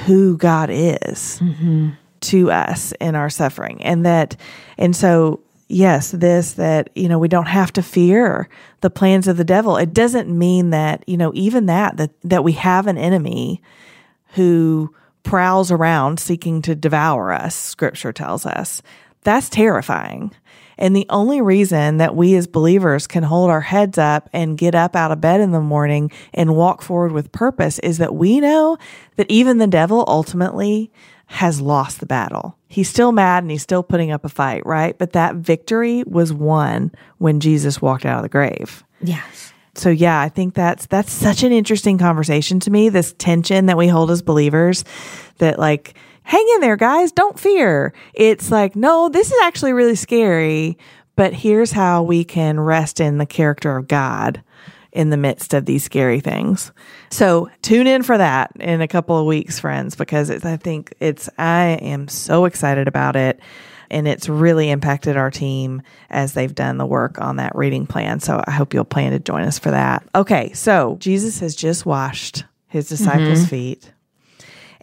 [0.07, 1.41] who God is
[2.23, 3.83] to us in our suffering.
[3.83, 4.37] And that,
[4.79, 8.49] and so, yes, this, that, you know, we don't have to fear
[8.81, 9.77] the plans of the devil.
[9.77, 13.63] It doesn't mean that, you know, even that, that, that we have an enemy
[14.35, 18.83] who prowls around seeking to devour us, scripture tells us.
[19.23, 20.33] That's terrifying.
[20.79, 24.75] And the only reason that we as believers can hold our heads up and get
[24.75, 28.41] up out of bed in the morning and walk forward with purpose is that we
[28.41, 28.77] know
[29.17, 30.91] that even the devil ultimately
[31.27, 32.57] has lost the battle.
[32.69, 34.97] He's still mad and he's still putting up a fight, right?
[34.97, 39.53] But that victory was won when Jesus walked out of the grave Yes.
[39.75, 42.89] so yeah, I think that's that's such an interesting conversation to me.
[42.91, 44.85] This tension that we hold as believers,
[45.39, 45.95] that like,
[46.27, 47.95] hang in there, guys, don't fear.
[48.13, 50.77] It's like, no, this is actually really scary,
[51.15, 54.43] but here's how we can rest in the character of God
[54.93, 56.73] in the midst of these scary things.
[57.11, 60.95] So tune in for that in a couple of weeks, friends, because it's, I think
[61.01, 63.39] it's, I am so excited about it.
[63.89, 68.19] And it's really impacted our team as they've done the work on that reading plan.
[68.19, 70.05] So I hope you'll plan to join us for that.
[70.13, 70.53] Okay.
[70.55, 73.49] So Jesus has just washed his disciples' Mm-hmm.
[73.49, 73.93] feet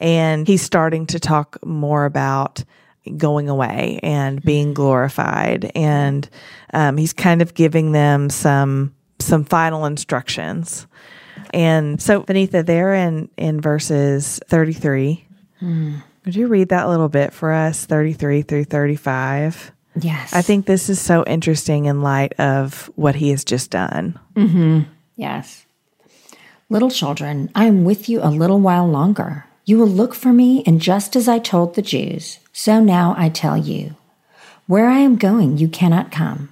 [0.04, 2.64] and he's starting to talk more about
[3.18, 4.74] going away and being mm.
[4.76, 5.72] glorified.
[5.74, 6.30] And
[6.74, 10.86] um, he's kind of giving them some some final instructions.
[11.54, 15.26] And so Vaneetha there in in verses 33
[15.62, 16.04] mm.
[16.26, 17.86] would you read that little bit for us?
[17.86, 20.34] 33 through 35 Yes.
[20.34, 24.20] I think this is so interesting in light of what he has just done.
[24.36, 24.90] Mm-hmm.
[25.16, 25.68] Yes.
[26.68, 29.46] Little children, I am with you a little while longer.
[29.66, 33.30] You will look for me, and just as I told the Jews, so now I
[33.30, 33.96] tell you
[34.68, 36.52] where I am going, you cannot come.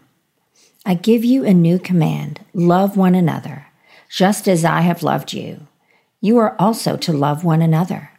[0.86, 3.68] I give you a new command love one another,
[4.10, 5.68] just as I have loved you.
[6.20, 8.12] You are also to love one another.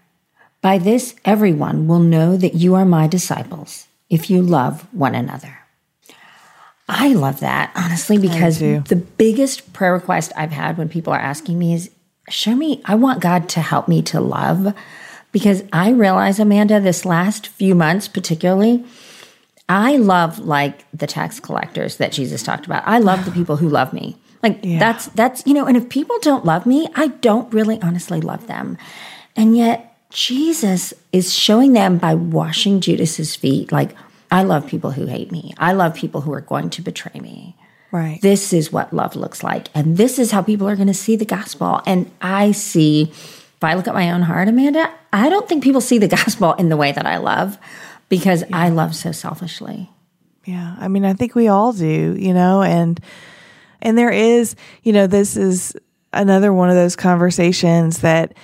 [0.61, 5.59] By this, everyone will know that you are my disciples, if you love one another.
[6.88, 11.59] I love that, honestly, because the biggest prayer request I've had when people are asking
[11.59, 11.90] me is
[12.33, 14.75] show me, I want God to help me to love.
[15.31, 18.85] Because I realize, Amanda, this last few months, particularly,
[19.68, 22.83] I love like the tax collectors that Jesus talked about.
[22.87, 24.16] I love the people who love me.
[24.42, 28.21] Like that's that's you know, and if people don't love me, I don't really honestly
[28.21, 28.77] love them.
[29.37, 33.95] And yet Jesus is showing them by washing Judas's feet like
[34.31, 35.55] I love people who hate me.
[35.59, 37.57] I love people who are going to betray me.
[37.92, 39.68] Right This is what love looks like.
[39.74, 41.81] And this is how people are going to see the gospel.
[41.87, 45.81] And I see, if I look at my own heart, Amanda, I don't think people
[45.81, 47.59] see the gospel in the way that I love
[48.09, 49.90] because I love so selfishly.
[50.44, 53.00] Yeah, I mean, I think we all do, you know, and
[53.81, 55.76] and there is, you know, this is
[56.12, 58.35] another one of those conversations that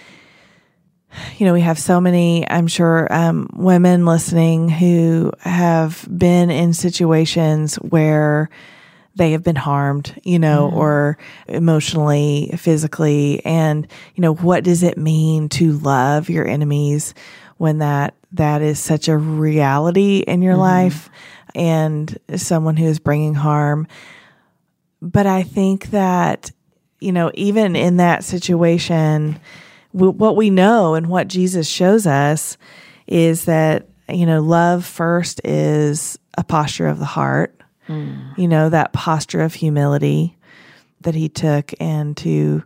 [1.39, 6.75] you know, we have so many, I'm sure, um, women listening who have been in
[6.75, 8.51] situations where
[9.19, 10.79] they have been harmed, you know, mm-hmm.
[10.79, 13.45] or emotionally, physically.
[13.45, 17.15] And, you know, what does it mean to love your enemies
[17.59, 20.63] when that, that is such a reality in your mm-hmm.
[20.63, 21.11] life
[21.55, 23.89] and someone who is bringing harm?
[25.03, 26.53] But I think that,
[27.01, 29.41] you know, even in that situation,
[29.93, 32.57] w- what we know and what Jesus shows us
[33.09, 37.58] is that, you know, love first is a posture of the heart,
[37.89, 40.37] you know, that posture of humility
[41.01, 42.63] that he took and to,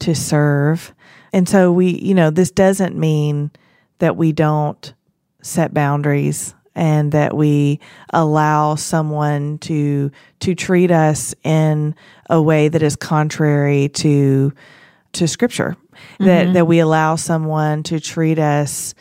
[0.00, 0.92] to serve.
[1.32, 3.50] And so we, you know, this doesn't mean
[3.98, 4.94] that we don't
[5.42, 7.80] set boundaries and that we
[8.12, 11.94] allow someone to to treat us in
[12.28, 14.52] a way that is contrary to
[15.12, 15.76] to scripture
[16.18, 16.52] that mm-hmm.
[16.52, 18.94] that we allow someone to treat us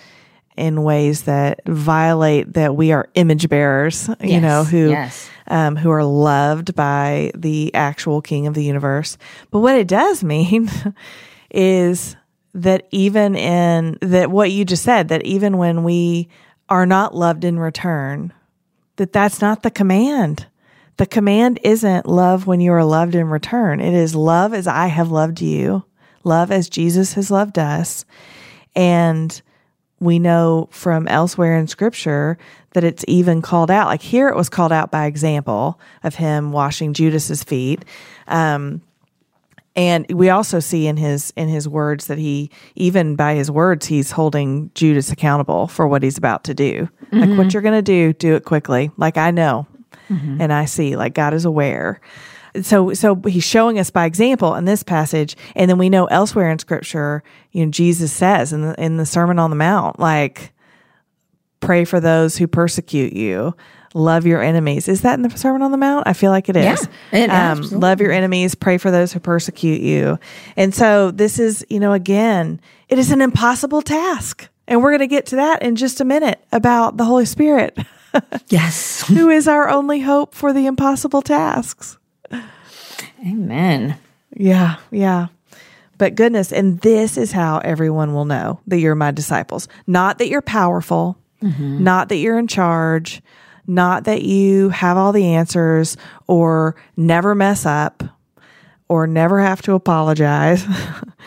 [0.57, 5.29] in ways that violate that we are image bearers you Yes, know who yes.
[5.47, 9.17] um, who are loved by the actual king of the universe.
[9.51, 10.69] But what it does mean
[11.51, 12.15] is
[12.53, 16.29] that even in that what you just said that even when we
[16.69, 18.33] are not loved in return
[18.95, 20.47] that that's not the command.
[20.97, 23.81] The command isn't love when you are loved in return.
[23.81, 25.83] It is love as i have loved you
[26.23, 28.03] love as jesus has loved us
[28.75, 29.41] and
[30.05, 32.37] we know from elsewhere in scripture
[32.73, 36.51] that it's even called out like here it was called out by example of him
[36.51, 37.83] washing judas's feet
[38.27, 38.81] um,
[39.75, 43.85] and we also see in his in his words that he even by his words
[43.85, 46.89] he's holding Judas accountable for what he's about to do.
[47.11, 48.91] Like what you're going to do, do it quickly.
[48.97, 49.67] Like I know
[50.09, 51.99] and I see like God is aware.
[52.63, 56.49] So so he's showing us by example in this passage and then we know elsewhere
[56.51, 60.51] in scripture, you know Jesus says in the in the Sermon on the Mount like
[61.59, 63.55] pray for those who persecute you.
[63.93, 64.87] Love your enemies.
[64.89, 66.05] Is that in the Sermon on the Mount?
[66.05, 66.87] I feel like it is.
[67.11, 70.19] Yeah, it- um, love your enemies, pray for those who persecute you.
[70.57, 74.49] And so this is, you know, again, it is an impossible task.
[74.67, 77.77] And we're going to get to that in just a minute about the Holy Spirit,
[78.49, 79.07] Yes.
[79.07, 81.97] who is our only hope for the impossible tasks.
[83.25, 83.97] Amen.
[84.35, 85.27] Yeah, yeah.
[85.97, 89.67] But goodness, and this is how everyone will know that you're my disciples.
[89.87, 91.83] Not that you're powerful, mm-hmm.
[91.83, 93.21] not that you're in charge,
[93.65, 95.95] not that you have all the answers
[96.27, 98.03] or never mess up
[98.89, 100.65] or never have to apologize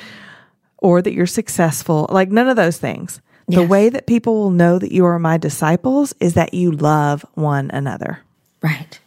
[0.78, 2.06] or that you're successful.
[2.10, 3.20] Like none of those things.
[3.50, 7.24] The way that people will know that you are my disciples is that you love
[7.32, 8.20] one another.
[8.62, 9.00] Right.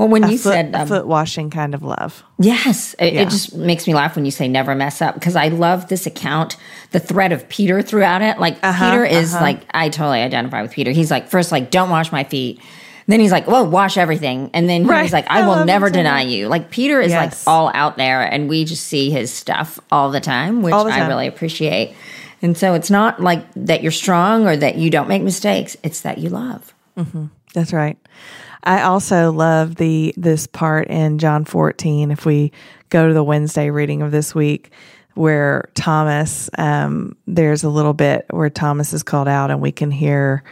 [0.00, 2.24] Well, when a you foot, said um, foot washing kind of love.
[2.38, 3.20] Yes, it, Yeah.
[3.22, 6.06] it just makes me laugh when you say never mess up because I love this
[6.06, 6.56] account,
[6.92, 8.38] the thread of Peter throughout it.
[8.38, 10.90] Like Uh-huh, Peter is like, I totally identify with Peter.
[10.90, 12.60] He's like, first, like, don't wash my feet.
[13.08, 14.50] Then he's like, well, wash everything.
[14.54, 15.02] And then Right.
[15.02, 16.48] he's like, I I will never deny you.
[16.48, 17.46] Like Peter is Yes.
[17.46, 20.78] like all out there and we just see his stuff all the time, which the
[20.78, 21.94] I really appreciate.
[22.40, 25.76] And so it's not like that you're strong or that you don't make mistakes.
[25.82, 26.72] It's that you love.
[27.52, 27.98] That's right.
[28.62, 32.10] I also love the this part in John 14.
[32.10, 32.52] If we
[32.88, 34.70] go to the Wednesday reading of this week,
[35.14, 39.90] where Thomas, um, there's a little bit where Thomas is called out, and we can
[39.90, 40.44] hear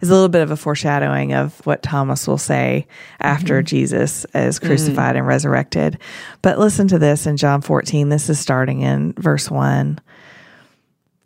[0.00, 2.86] is a little bit of a foreshadowing of what Thomas will say
[3.20, 5.98] after Jesus is crucified and resurrected.
[6.40, 8.08] But listen to this in John 14.
[8.08, 9.98] This is starting in verse 1.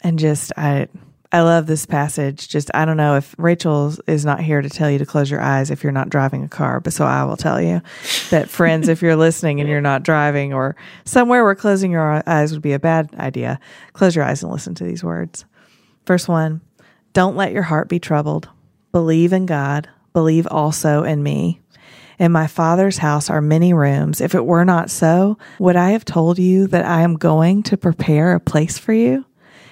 [0.02, 0.88] And just I
[1.34, 2.46] I love this passage.
[2.48, 5.40] Just I don't know if Rachel is not here to tell you to close your
[5.40, 7.80] eyes if you're not driving a car, but so I will tell you
[8.28, 10.76] that friends, if you're listening and you're not driving or
[11.06, 13.58] somewhere where closing your eyes would be a bad idea,
[13.94, 15.46] close your eyes and listen to these words.
[16.06, 16.60] Verse 1.
[17.14, 18.50] Don't let your heart be troubled.
[18.92, 21.60] Believe in God, believe also in me.
[22.18, 24.20] In my Father's house are many rooms.
[24.20, 27.78] If it were not so, would I have told you that I am going to
[27.78, 29.24] prepare a place for you?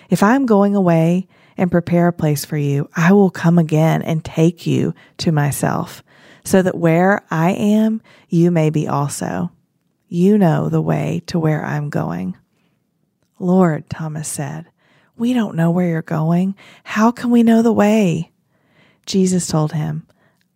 [0.08, 4.02] If I am going away and prepare a place for you, I will come again
[4.02, 6.02] and take you to myself,
[6.44, 9.50] so that where I am, you may be also.
[10.08, 12.36] You know the way to where I'm going.
[13.38, 14.66] Lord, Thomas said,
[15.16, 16.54] we don't know where you're going.
[16.82, 18.32] How can we know the way?
[19.06, 20.06] Jesus told him,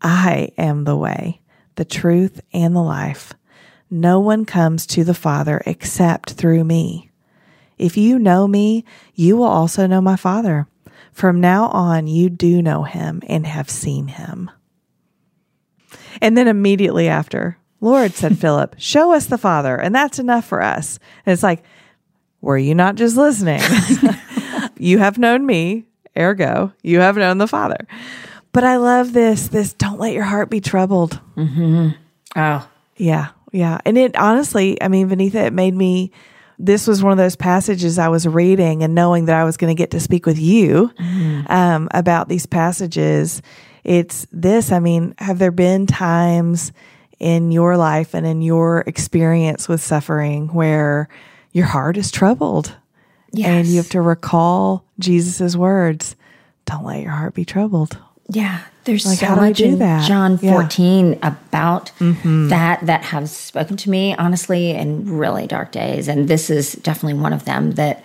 [0.00, 1.40] I am the way,
[1.74, 3.34] the truth, and the life.
[3.90, 7.10] No one comes to the Father except through me.
[7.76, 8.84] If you know me,
[9.14, 10.66] you will also know my Father.
[11.14, 14.50] From now on, you do know him and have seen him.
[16.20, 20.60] And then immediately after, Lord, said Philip, show us the Father, and that's enough for
[20.60, 20.98] us.
[21.24, 21.62] And it's like,
[22.40, 23.60] were you not just listening?
[24.76, 25.84] you have known me,
[26.18, 27.86] ergo, you have known the Father.
[28.52, 31.20] But I love this, this don't let your heart be troubled.
[31.36, 31.90] Mm-hmm.
[32.36, 33.78] Oh, Yeah, yeah.
[33.84, 36.10] And it honestly, I mean, Vaneetha, it made me.
[36.58, 39.74] This was one of those passages I was reading and knowing that I was going
[39.74, 40.90] to get to speak with you
[41.48, 43.42] um, about these passages.
[43.82, 44.72] It's this.
[44.72, 46.72] I mean, have there been times
[47.18, 51.08] in your life and in your experience with suffering where
[51.52, 52.74] your heart is troubled
[53.48, 56.16] and you have to recall Jesus' words?
[56.66, 57.98] Don't let your heart be troubled.
[58.28, 60.06] Yeah, there's Like, so how do we much in that?
[60.06, 60.52] John Yeah.
[60.52, 66.50] 14 about that that has spoken to me honestly in really dark days, and this
[66.50, 67.72] is definitely one of them.
[67.72, 68.04] That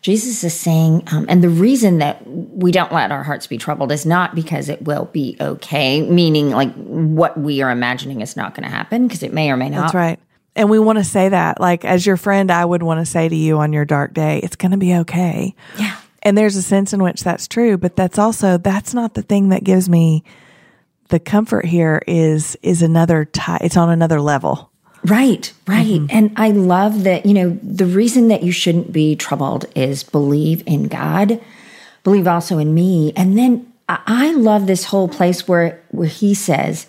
[0.00, 3.92] Jesus is saying, um, and the reason that we don't let our hearts be troubled
[3.92, 8.54] is not because it will be okay, meaning like what we are imagining is not
[8.54, 9.82] going to happen, because it may or may not.
[9.82, 10.18] That's right.
[10.54, 13.28] And we want to say that, like, as your friend, I would want to say
[13.28, 15.54] to you on your dark day, it's going to be okay.
[15.78, 15.96] Yeah.
[16.22, 19.48] And there's a sense in which that's true, but that's also, that's not the thing
[19.50, 20.24] that gives me
[21.08, 23.58] the comfort here is, is another tie.
[23.60, 24.70] It's on another level.
[25.04, 25.86] Right, right.
[25.86, 26.06] Mm-hmm.
[26.10, 30.62] And I love that, you know, the reason that you shouldn't be troubled is believe
[30.64, 31.40] in God,
[32.04, 33.12] believe also in me.
[33.16, 36.86] And then I I love this whole place where where he says,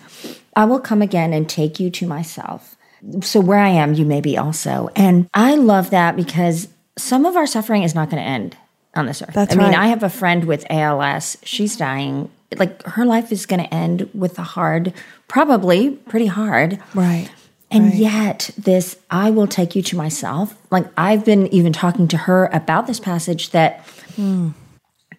[0.54, 2.76] I will come again and take you to myself.
[3.20, 4.88] So where I am, you may be also.
[4.94, 8.56] And I love that because some of our suffering is not going to end
[8.96, 9.34] on this earth.
[9.34, 9.78] That's I mean, right.
[9.78, 11.36] I have a friend with ALS.
[11.42, 12.30] She's dying.
[12.56, 14.92] Like her life is going to end with a hard,
[15.28, 16.80] probably pretty hard.
[16.94, 17.28] Right.
[17.70, 17.94] And Right.
[17.94, 20.54] yet, this I will take you to myself.
[20.70, 23.80] Like I've been even talking to her about this passage that
[24.16, 24.50] hmm.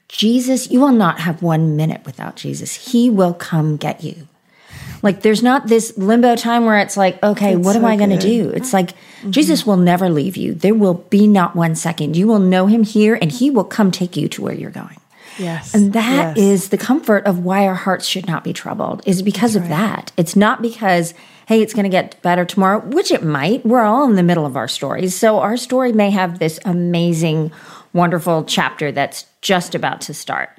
[0.07, 2.91] Jesus, you will not have one minute without Jesus.
[2.91, 4.27] He will come get you.
[5.05, 8.09] Like there's not this limbo time where it's like, okay, what am so I going
[8.09, 8.49] to do?
[8.49, 9.29] It's like mm-hmm.
[9.29, 10.55] Jesus will never leave you.
[10.55, 12.17] There will be not one second.
[12.17, 14.99] You will know him here and he will come take you to where you're going.
[15.37, 15.75] Yes.
[15.75, 16.37] And that Yes.
[16.37, 20.11] is the comfort of why our hearts should not be troubled, is because of that.
[20.17, 21.13] It's not because,
[21.47, 23.63] hey, it's going to get better tomorrow, which it might.
[23.63, 25.13] We're all in the middle of our stories.
[25.13, 27.51] So our story may have this amazing,
[27.93, 30.49] wonderful chapter that's just about to start.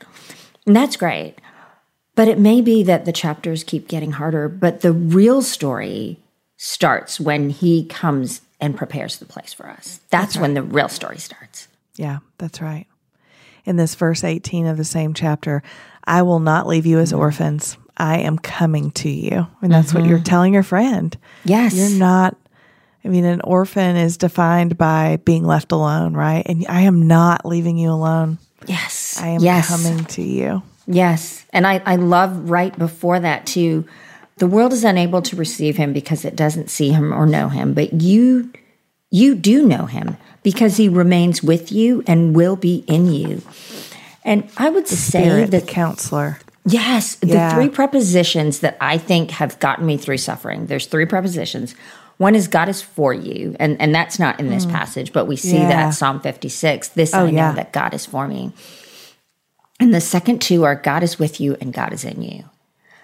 [0.67, 1.37] And that's great.
[2.17, 6.19] But it may be that the chapters keep getting harder, but the real story
[6.57, 10.01] starts when he comes and prepares the place for us.
[10.11, 11.69] That's, when the real story starts.
[11.97, 12.87] Yeah, that's right.
[13.67, 15.63] In this verse 18 of the same chapter,
[16.05, 17.21] I will not leave you as mm-hmm.
[17.21, 17.77] orphans.
[17.99, 19.47] I am coming to you.
[19.61, 20.25] And that's what you're mm-hmm.
[20.25, 21.17] telling your friend.
[21.45, 21.75] Yes.
[21.75, 22.37] You're not,
[23.05, 26.45] I mean, an orphan is defined by being left alone, right?
[26.47, 28.39] And I am not leaving you alone.
[28.67, 29.19] Yes.
[29.21, 29.69] I am yes.
[29.69, 30.63] coming to you.
[30.87, 31.45] Yes.
[31.53, 33.87] And I, I love right before that too.
[34.39, 37.75] The world is unable to receive him because it doesn't see him or know him,
[37.75, 38.51] but you
[39.11, 43.41] you do know him because he remains with you and will be in you.
[44.25, 46.39] And I would say Spirit, that the counselor.
[46.67, 47.49] Yes, Yeah.
[47.49, 50.67] the three prepositions that I think have gotten me through suffering.
[50.67, 51.75] There's three prepositions.
[52.19, 55.37] One is God is for you, and and that's not in this passage, but we
[55.37, 55.61] see Mm.
[55.61, 55.69] Yeah.
[55.87, 56.89] that Psalm 56.
[56.89, 57.53] This Oh, I know yeah.
[57.53, 58.53] that God is for me.
[59.79, 62.45] And the second two are God is with you and God is in you.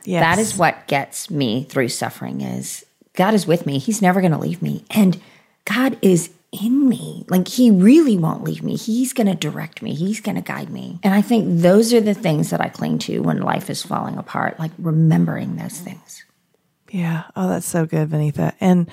[0.04, 0.22] Yes.
[0.22, 3.78] That is what gets me through suffering is God is with me.
[3.78, 4.84] He's never going to leave me.
[4.90, 5.20] And
[5.64, 7.24] God is in me.
[7.28, 8.76] Like he really won't leave me.
[8.76, 9.94] He's going to direct me.
[9.94, 10.98] He's going to guide me.
[11.02, 14.18] And I think those are the things that I cling to when life is falling
[14.18, 16.24] apart, like remembering those things.
[16.90, 17.24] Yeah.
[17.36, 18.54] Oh, that's so good, Vaneetha.
[18.60, 18.90] And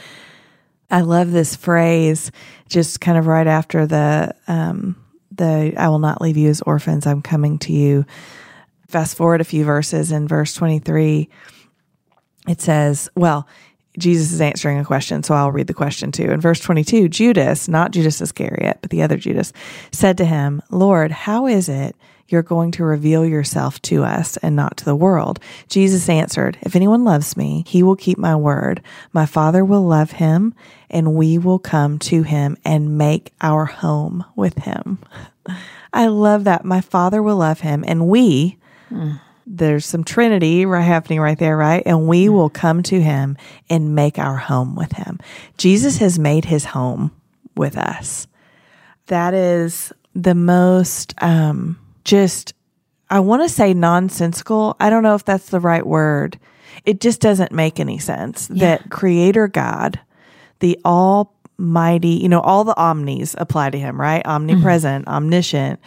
[0.89, 2.31] I love this phrase
[2.69, 4.95] just kind of right after the um
[5.39, 8.05] the I will not leave you as orphans, I'm coming to you.
[8.87, 11.29] Fast forward a few verses in verse 23
[12.47, 13.47] it says, well,
[13.97, 16.31] Jesus is answering a question, so I'll read the question too.
[16.31, 19.51] In verse 22, Judas, not Judas Iscariot, but the other Judas,
[19.91, 21.95] said to him, Lord, how is it
[22.31, 25.39] you're going to reveal yourself to us and not to the world?
[25.67, 28.81] Jesus answered, If anyone loves me, he will keep my word.
[29.13, 30.53] My Father will love him,
[30.89, 34.99] and we will come to him and make our home with him.
[35.93, 36.63] I love that.
[36.65, 38.57] My Father will love him, and we,
[39.47, 41.81] there's some Trinity right happening right there, right?
[41.85, 43.37] And we will come to him
[43.69, 45.19] and make our home with him.
[45.57, 47.11] Jesus has made his home
[47.55, 48.27] with us.
[49.07, 51.79] That is the most um
[52.09, 52.53] just
[53.09, 54.75] I want to say nonsensical.
[54.79, 56.39] I don't know if that's the right word.
[56.85, 59.99] It just doesn't make any sense that creator God,
[60.59, 64.25] the almighty, you know, all the omnis apply to him, right?
[64.25, 65.79] Omnipresent, omniscient,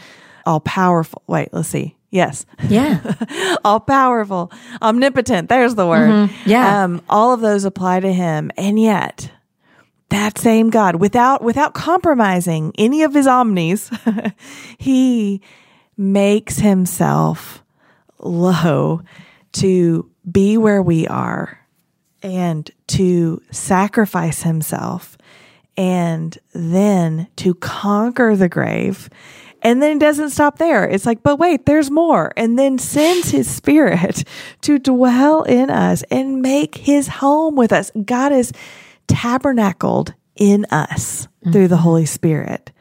[0.44, 1.22] all powerful.
[1.26, 1.96] Wait, let's see.
[2.10, 3.00] Yes Yeah.
[3.64, 4.52] all powerful,
[4.82, 5.48] omnipotent.
[5.48, 6.10] There's the word.
[6.10, 6.50] Mm-hmm.
[6.50, 6.84] Yeah.
[6.84, 8.50] Um, all of those apply to him.
[8.58, 9.30] And yet
[10.10, 13.90] that same God, without, without compromising any of his omnis,
[14.78, 15.40] he
[15.96, 17.62] makes himself
[18.18, 19.02] low
[19.52, 21.58] to be where we are
[22.22, 25.18] and to sacrifice himself
[25.76, 29.08] and then to conquer the grave.
[29.62, 30.84] And then it doesn't stop there.
[30.84, 32.32] It's like, but wait, there's more.
[32.36, 34.24] And then sends his spirit
[34.62, 37.90] to dwell in us and make his home with us.
[38.04, 38.52] God is
[39.06, 41.84] tabernacled in us through the mm-hmm.
[41.84, 42.72] Holy Spirit.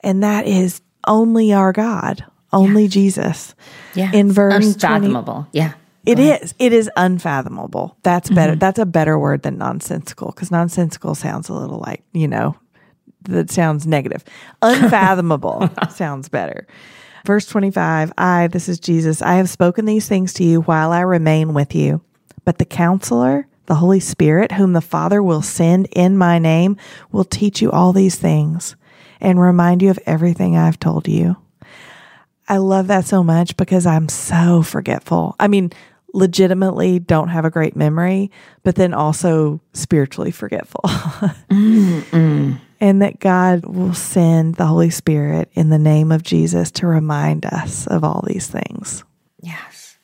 [0.00, 3.54] And that is only our God, only Jesus.
[3.94, 4.12] Yeah.
[4.12, 5.08] In verse 20
[5.52, 5.72] yeah.
[6.06, 6.54] it is.
[6.58, 7.96] It is unfathomable.
[8.02, 8.56] That's better.
[8.56, 12.56] That's a better word than nonsensical because nonsensical sounds a little like, you know,
[13.22, 14.24] that sounds negative.
[14.62, 16.66] Unfathomable sounds better.
[17.26, 21.00] Verse 25 I, this is Jesus, I have spoken these things to you while I
[21.00, 22.00] remain with you.
[22.44, 26.76] But the counselor, the Holy Spirit, whom the Father will send in my name,
[27.12, 28.74] will teach you all these things
[29.20, 31.36] and remind you of everything I've told you.
[32.50, 35.36] I love that so much because I'm so forgetful.
[35.38, 35.70] I mean,
[36.12, 38.32] legitimately don't have a great memory,
[38.64, 40.82] but then also spiritually forgetful.
[42.82, 47.44] And that God will send the Holy Spirit in the name of Jesus to remind
[47.44, 49.04] us of all these things.
[49.42, 49.98] Yes.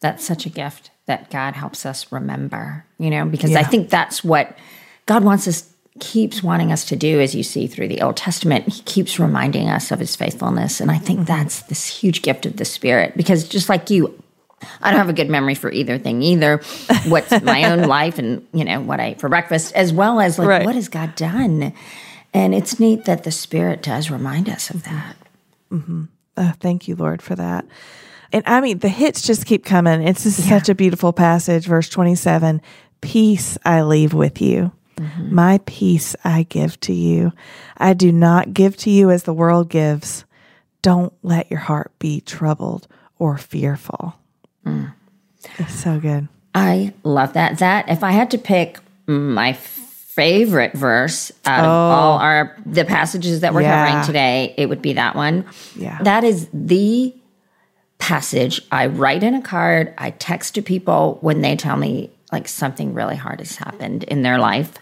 [0.00, 4.22] That's such a gift that God helps us remember, you know, because I think that's
[4.22, 4.58] what
[5.06, 8.66] God wants us, keeps wanting us to do, as you see through the Old Testament.
[8.68, 10.80] He keeps reminding us of his faithfulness.
[10.80, 11.26] And I think mm-hmm.
[11.26, 14.18] that's this huge gift of the Spirit, because just like you,
[14.80, 16.58] I don't have a good memory for either thing either.
[17.06, 20.38] What's my own life and, you know, what I ate for breakfast, as well as
[20.38, 20.64] like, Right.
[20.64, 21.72] what has God done?
[22.32, 25.16] And it's neat that the Spirit does remind us of that.
[25.70, 25.76] Mm-hmm.
[25.76, 26.04] Mm-hmm.
[26.36, 27.66] Oh, thank you, Lord, for that.
[28.32, 30.02] And I mean, the hits just keep coming.
[30.02, 31.66] It's just such a beautiful passage.
[31.66, 32.62] Verse 27
[33.00, 34.72] Peace I leave with you.
[34.96, 35.34] Mm-hmm.
[35.34, 37.32] My peace I give to you.
[37.76, 40.24] I do not give to you as the world gives.
[40.82, 42.88] Don't let your heart be troubled
[43.18, 44.14] or fearful.
[44.66, 44.92] Mm.
[45.58, 46.28] It's so good.
[46.54, 47.58] I love that.
[47.58, 51.68] That if I had to pick my favorite verse out of oh.
[51.68, 53.64] all our the passages that we're Oh.
[53.64, 53.86] Yeah.
[53.86, 55.46] covering today, it would be that one.
[55.74, 56.02] Yeah.
[56.02, 57.14] That is the
[57.98, 62.48] passage I write in a card, I text to people when they tell me like
[62.48, 64.72] something really hard has happened in their life.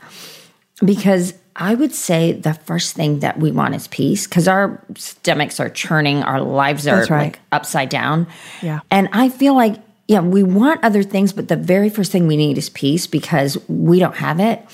[0.82, 5.60] Because I would say the first thing that we want is peace because our stomachs
[5.60, 7.10] are churning, our lives are right.
[7.10, 8.28] like upside down.
[8.62, 8.80] Yeah.
[8.90, 9.76] And I feel like,
[10.08, 13.58] yeah, we want other things, but the very first thing we need is peace because
[13.68, 14.64] we don't have it.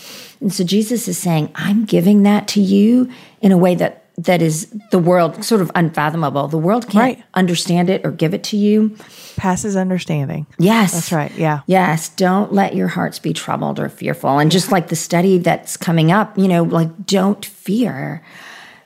[0.40, 3.10] And so Jesus is saying, I'm giving that to you
[3.40, 6.48] in a way that that is the world sort of unfathomable.
[6.48, 7.22] The world can't Right.
[7.34, 8.96] understand it or give it to you.
[9.36, 10.46] Passes understanding.
[10.58, 10.92] Yes.
[10.92, 11.32] That's right.
[11.36, 11.60] Yeah.
[11.66, 14.38] Yes, don't let your hearts be troubled or fearful.
[14.38, 18.22] And just like the study that's coming up, you know, like don't fear.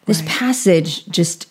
[0.06, 1.46] This passage just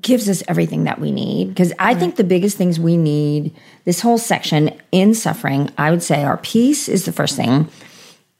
[0.00, 1.48] gives us everything that we need.
[1.48, 6.02] Because I think the biggest things we need, this whole section in suffering, I would
[6.02, 7.68] say our peace is the first thing.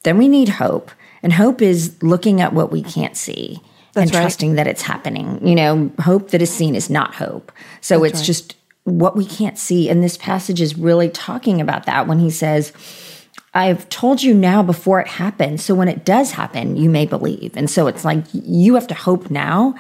[0.05, 0.91] Then we need hope.
[1.23, 3.61] And hope is looking at what we can't see
[3.95, 4.21] That's and right.
[4.23, 5.47] trusting that it's happening.
[5.47, 7.53] You know, hope that is seen is not hope.
[7.81, 9.89] So it's just what we can't see.
[9.89, 12.73] And this passage is really talking about that when he says,
[13.55, 15.65] I've told you now before it happens.
[15.65, 17.57] So when it does happen, you may believe.
[17.57, 19.75] And so it's like you have to hope now,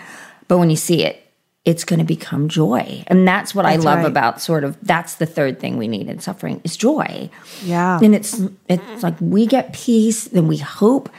[0.49, 1.25] but when you see it,
[1.65, 3.05] it's going to become joy.
[3.09, 4.07] And that's what That's I love right.
[4.07, 7.29] about sort of that's the third thing we need in suffering is joy.
[7.63, 8.01] Yeah.
[8.03, 11.11] And it's it's like we get peace, then we hope.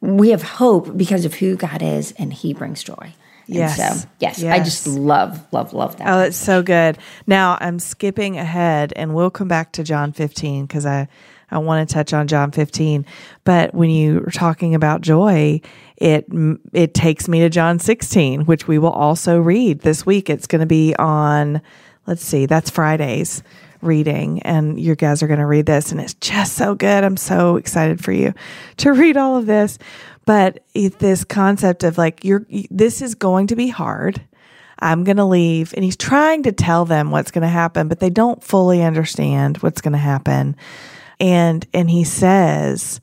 [0.00, 3.14] We have hope because of who God is and he brings joy.
[3.46, 3.76] And Yes.
[4.02, 6.08] so, yes, I just love, love, love that.
[6.08, 6.96] Oh, that's so good.
[7.26, 11.08] Now I'm skipping ahead and we'll come back to John 15 because I,
[11.50, 13.04] I want to touch on John 15.
[13.44, 15.60] But when you were talking about joy,
[15.96, 16.26] it,
[16.72, 20.30] it takes me to John 16, which we will also read this week.
[20.30, 21.60] It's going to be on,
[22.06, 23.42] let's see, that's Friday's
[23.82, 27.04] reading and you guys are going to read this and it's just so good.
[27.04, 28.34] I'm so excited for you
[28.78, 29.78] to read all of this.
[30.26, 34.20] But this concept of like, you're, this is going to be hard.
[34.78, 35.74] I'm going to leave.
[35.74, 39.58] And he's trying to tell them what's going to happen, but they don't fully understand
[39.58, 40.56] what's going to happen.
[41.18, 43.00] And, and he says,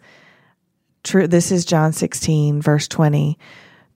[1.03, 3.37] true, this is John 16, verse 20.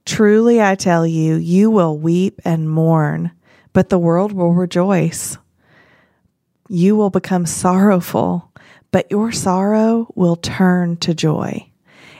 [0.05, 3.31] Truly I tell you, you will weep and mourn,
[3.73, 5.37] but the world will rejoice.
[6.73, 8.49] You will become sorrowful,
[8.91, 11.69] but your sorrow will turn to joy.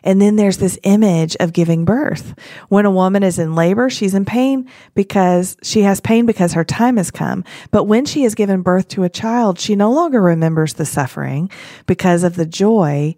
[0.03, 2.37] And then there's this image of giving birth.
[2.67, 6.65] When a woman is in labor, she's in pain because she has pain because her
[6.65, 7.45] time has come.
[7.71, 11.49] But when she has given birth to a child, she no longer remembers the suffering
[11.85, 13.15] because of the joy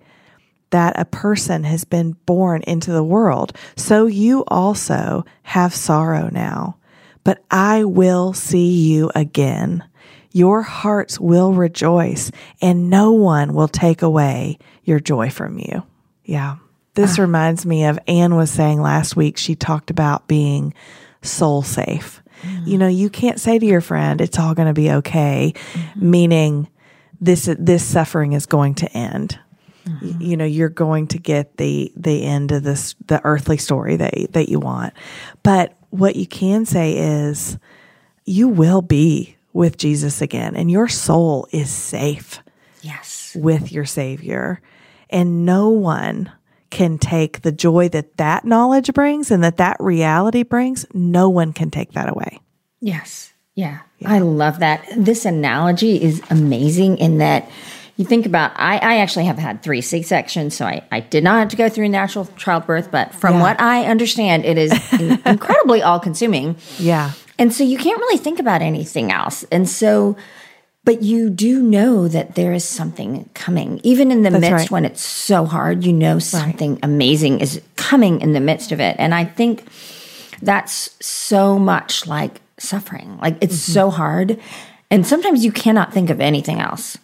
[0.69, 3.57] that a person has been born into the world.
[3.75, 6.77] So you also have sorrow now,
[7.23, 9.84] but I will see you again.
[10.34, 15.84] Your hearts will rejoice and no one will take away your joy from you.
[16.25, 16.57] Yeah.
[16.95, 17.21] This ah.
[17.21, 20.73] reminds me of Anne was saying last week, she talked about being
[21.21, 22.21] soul safe.
[22.41, 22.67] Mm.
[22.67, 26.11] You know, you can't say to your friend, it's all going to be okay, mm-hmm.
[26.11, 26.69] meaning
[27.21, 29.39] this, this suffering is going to end.
[29.86, 30.21] Y- mm-hmm.
[30.21, 34.13] You know, you're going to get the, the end of this, the earthly story that,
[34.31, 34.93] that you want.
[35.43, 37.57] But what you can say is
[38.25, 42.41] you will be with Jesus again and your soul is safe
[42.82, 43.36] yes.
[43.39, 44.62] with your Savior.
[45.10, 46.32] And no one
[46.72, 50.86] can take the joy that that knowledge brings and that that reality brings.
[50.93, 52.39] No one can take that away.
[52.82, 53.32] Yes.
[53.56, 53.80] Yeah.
[54.04, 54.86] I love that.
[54.97, 57.49] This analogy is amazing in that
[57.95, 61.24] you think about I, I actually have had three C sections, so I, I did
[61.24, 63.41] not have to go through natural childbirth, but from Yeah.
[63.41, 66.56] what I understand, it is in- incredibly all consuming.
[66.80, 67.12] Yeah.
[67.39, 69.43] And so you can't really think about anything else.
[69.51, 70.15] And so,
[70.84, 73.79] but you do know that there is something coming.
[73.84, 74.71] Even in the midst right.
[74.71, 78.95] when it's so hard, you know something amazing is coming in the midst of it.
[78.99, 79.65] And I think
[80.41, 83.17] that's so much like suffering.
[83.21, 83.73] Like it's mm-hmm.
[83.73, 84.39] so hard.
[84.91, 86.97] And sometimes you cannot think of anything else.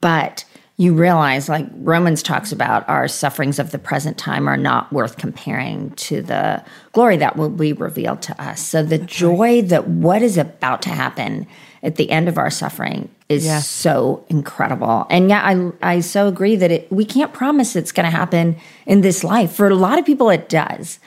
[0.00, 0.44] But
[0.82, 5.16] you realize, like Romans talks about, our sufferings of the present time are not worth
[5.16, 6.62] comparing to the
[6.92, 8.60] glory that will be revealed to us.
[8.60, 11.46] So the joy that what is about to happen
[11.84, 13.68] at the end of our suffering is Yes.
[13.68, 15.06] so incredible.
[15.08, 18.56] And yeah, I I so agree that it we can't promise it's going to happen
[18.86, 19.52] in this life.
[19.52, 20.98] For a lot of people, it does,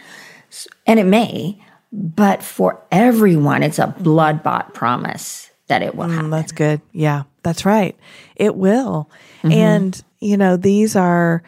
[0.87, 1.59] and it may.
[1.91, 6.27] But for everyone, it's a blood bought promise that it will happen.
[6.29, 6.81] Mm, That's good.
[6.91, 7.95] Yeah, that's right.
[8.35, 9.09] It will.
[9.43, 11.43] And, you know, these are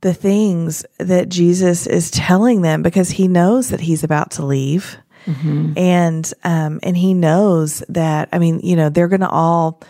[0.00, 4.96] the things that Jesus is telling them because he knows that he's about to leave.
[5.26, 9.80] And um and he knows that I mean, you know, they're going to all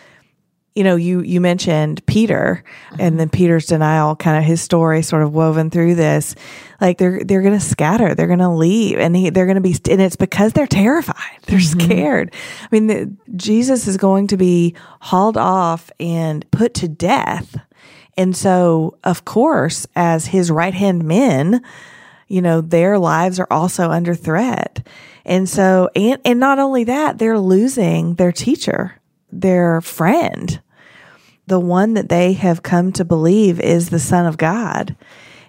[0.75, 2.65] you know, you you mentioned Peter
[2.99, 6.35] and then Peter's denial, kind of his story sort of woven through this.
[6.81, 9.61] Like they're they're going to scatter, they're going to leave, and he, they're going to
[9.61, 11.81] be, and it's because they're terrified, they're mm-hmm.
[11.81, 12.35] scared.
[12.61, 17.57] I mean, the, Jesus is going to be hauled off and put to death,
[18.17, 21.63] and so of course, as his right hand men,
[22.27, 24.85] you know, their lives are also under threat.
[25.25, 29.01] And so, and, and not only that, they're losing their teacher,
[29.33, 30.61] their friend,
[31.47, 34.97] the one that they have come to believe is the son of God.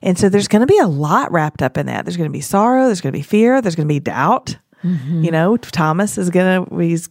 [0.01, 2.05] And so there's going to be a lot wrapped up in that.
[2.05, 4.57] There's going to be sorrow, there's going to be fear, there's going to be doubt.
[4.83, 5.23] Mm-hmm.
[5.23, 7.09] You know, Thomas is going to, he's,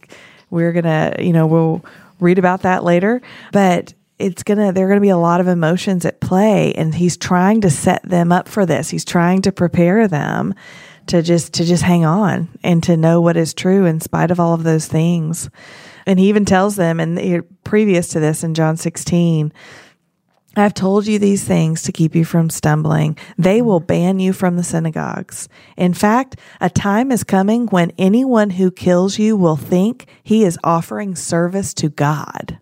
[0.49, 1.83] we're going to, you know, we'll
[2.19, 3.21] read about that later,
[3.51, 6.73] but it's going to, there are going to be a lot of emotions at play.
[6.73, 8.89] And he's trying to set them up for this.
[8.89, 10.53] He's trying to prepare them
[11.07, 14.39] to just, to just hang on and to know what is true in spite of
[14.39, 15.49] all of those things.
[16.05, 19.51] And he even tells them, and previous to this in John 16,
[20.57, 23.17] I've told you these things to keep you from stumbling.
[23.37, 25.49] They will ban you from the synagogues.
[25.75, 30.57] In fact, a time is coming when anyone who kills you will think he is
[30.63, 32.59] offering service to God.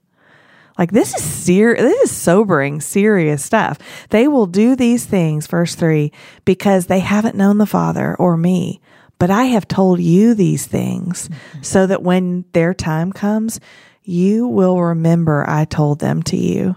[0.77, 3.77] Like this is ser- this is sobering, serious stuff.
[4.09, 6.11] They will do these things, verse 3,
[6.45, 8.81] because they haven't known the Father or me.
[9.23, 11.61] But I have told you these things mm-hmm.
[11.61, 13.61] so that when their time comes,
[14.03, 16.75] you will remember I told them to you.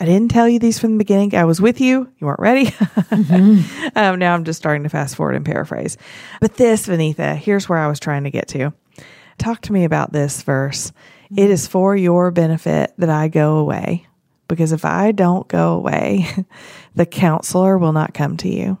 [0.00, 1.34] I didn't tell you these from the beginning.
[1.34, 2.10] I was with you.
[2.16, 2.68] You weren't ready.
[2.68, 3.88] Mm-hmm.
[3.94, 5.98] um, now I'm just starting to fast forward and paraphrase.
[6.40, 8.72] But this, Vaneetha, here's where I was trying to get to.
[9.36, 10.94] Talk to me about this verse.
[11.28, 11.52] It mm-hmm.
[11.52, 14.06] is for your benefit that I go away,
[14.48, 16.26] because if I don't go away,
[16.94, 18.78] the counselor will not come to you.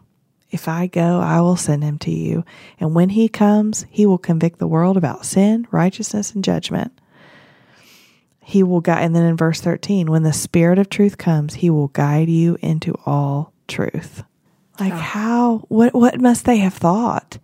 [0.50, 2.44] If I go, I will send him to you.
[2.78, 6.92] And when he comes, he will convict the world about sin, righteousness, and judgment.
[8.40, 11.68] He will guide, and then in verse 13, when the Spirit of truth comes, he
[11.68, 14.22] will guide you into all truth.
[14.78, 14.96] Like, oh.
[14.96, 17.38] how, what, what must they have thought?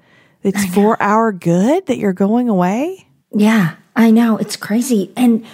[0.45, 3.07] It's for our good that you're going away?
[3.33, 4.37] Yeah, I know.
[4.37, 5.13] It's crazy.
[5.17, 5.45] And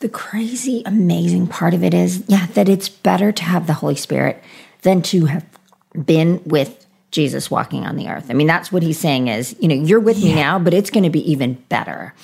[0.00, 3.96] the crazy, amazing part of it is, yeah, that it's better to have the Holy
[3.96, 4.42] Spirit
[4.82, 5.44] than to have
[6.04, 8.26] been with Jesus walking on the earth.
[8.30, 10.34] I mean, that's what he's saying is, you know, you're with yeah.
[10.34, 12.14] me now, but it's going to be even better.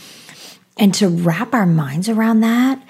[0.77, 2.83] And to wrap our minds around that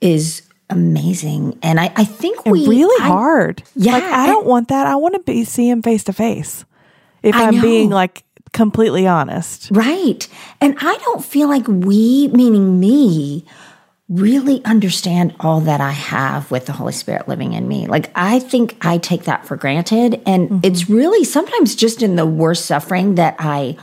[0.00, 1.58] is amazing.
[1.62, 3.62] And I, I think and we really I, hard.
[3.74, 3.92] Yeah.
[3.92, 4.86] Like I don't want that.
[4.86, 6.64] I want to be see him face to face.
[7.22, 7.62] If I I'm know.
[7.62, 9.68] being like completely honest.
[9.70, 10.26] Right.
[10.60, 13.44] And I don't feel like we, meaning me,
[14.08, 17.88] really understand all that I have with the Holy Spirit living in me.
[17.88, 20.22] Like, I think I take that for granted.
[20.26, 20.60] And mm-hmm.
[20.62, 23.76] it's really sometimes just in the worst suffering that I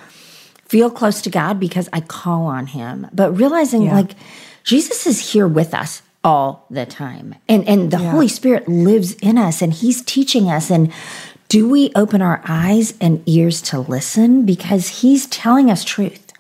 [0.65, 3.07] feel close to God because I call on Him.
[3.11, 3.95] But realizing, yeah.
[3.95, 4.11] like,
[4.63, 7.35] Jesus is here with us all the time.
[7.49, 8.11] And, and the yeah.
[8.11, 10.71] Holy Spirit lives in us and He's teaching us.
[10.71, 10.93] And
[11.49, 14.45] do we open our eyes and ears to listen?
[14.45, 16.31] Because He's telling us truth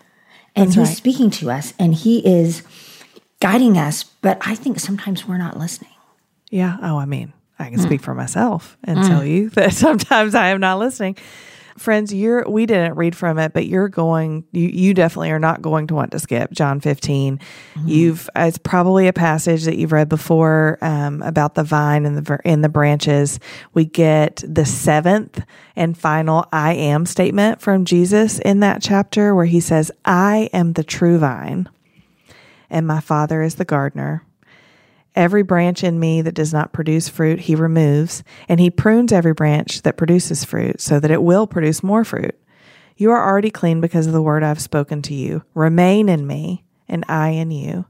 [0.55, 0.97] and That's He's right.
[0.97, 2.63] speaking to us and He is
[3.43, 5.91] guiding us, but I think sometimes we're not listening.
[6.49, 6.77] Yeah.
[6.81, 7.83] Oh, I mean, I can mm.
[7.83, 9.05] speak for myself and mm.
[9.05, 11.17] tell you that sometimes I am not listening.
[11.77, 15.61] Friends, you're we didn't read from it, but you're going you you definitely are not
[15.61, 17.37] going to want to skip John 15.
[17.37, 17.87] Mm-hmm.
[17.87, 22.39] You've it's probably a passage that you've read before um, about the vine and the
[22.45, 23.41] in the branches.
[23.73, 25.43] We get the seventh
[25.75, 30.73] and final I am statement from Jesus in that chapter where he says, "I am
[30.73, 31.67] the true vine."
[32.73, 34.25] And my Father is the gardener.
[35.15, 39.33] Every branch in me that does not produce fruit, he removes, and he prunes every
[39.33, 42.35] branch that produces fruit so that it will produce more fruit.
[42.97, 45.43] You are already clean because of the word I've spoken to you.
[45.53, 47.85] Remain in me, and I in you.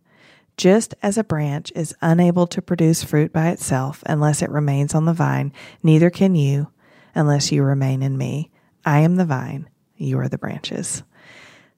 [0.58, 5.06] Just as a branch is unable to produce fruit by itself unless it remains on
[5.06, 6.72] the vine, neither can you
[7.16, 8.52] unless you remain in me.
[8.86, 11.04] I am the vine, you are the branches.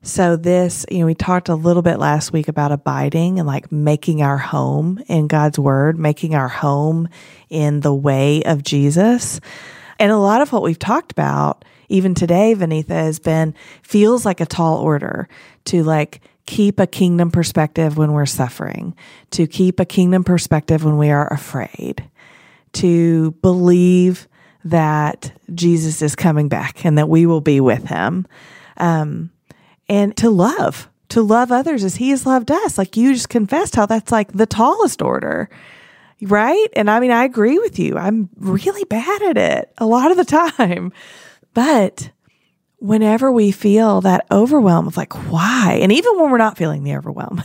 [0.05, 3.71] So, this, you know, we talked a little bit last week about abiding and like
[3.71, 7.09] making our home in God's word, making our home
[7.49, 9.41] in the way of Jesus.
[9.97, 14.41] And a lot of what we've talked about, even today, Vaneetha, has been feels like
[14.41, 15.27] a tall order
[15.65, 18.95] to like keep a kingdom perspective when we're suffering,
[19.31, 22.07] to keep a kingdom perspective when we are afraid,
[22.73, 24.27] to believe
[24.63, 28.27] that Jesus is coming back and that we will be with him.
[28.77, 29.31] Um,
[29.87, 32.77] and to love, to love others as he has loved us.
[32.77, 35.49] Like you just confessed how that's like the tallest order.
[36.21, 36.67] Right.
[36.73, 37.97] And I mean, I agree with you.
[37.97, 40.25] I'm really bad at it a lot of the
[40.57, 40.91] time.
[41.53, 42.11] But
[42.79, 45.79] whenever we feel that overwhelm of like, why?
[45.81, 47.43] And even when we're not feeling the overwhelm,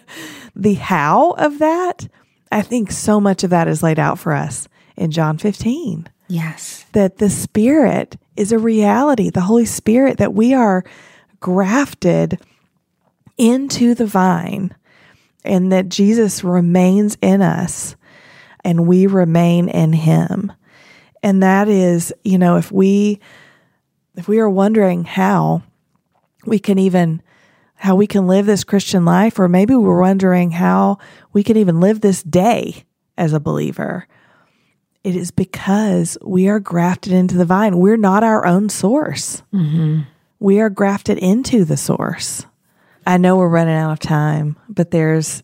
[0.56, 2.08] the how of that,
[2.50, 6.08] I think so much of that is laid out for us in John 15.
[6.28, 6.84] Yes.
[6.92, 10.84] That the Spirit is a reality, the Holy Spirit, that we are
[11.42, 12.40] grafted
[13.36, 14.74] into the vine
[15.44, 17.96] and that Jesus remains in us
[18.64, 20.52] and we remain in him.
[21.22, 23.20] And that is, you know, if we
[24.14, 25.62] if we are wondering how
[26.46, 27.20] we can even
[27.74, 30.98] how we can live this Christian life or maybe we're wondering how
[31.32, 32.84] we can even live this day
[33.18, 34.06] as a believer.
[35.04, 37.78] it is because we are grafted into the vine.
[37.78, 39.42] We're not our own source.
[39.52, 40.02] Mm-hmm.
[40.42, 42.46] We are grafted into the source.
[43.06, 45.40] I know we're running out of time, but there's,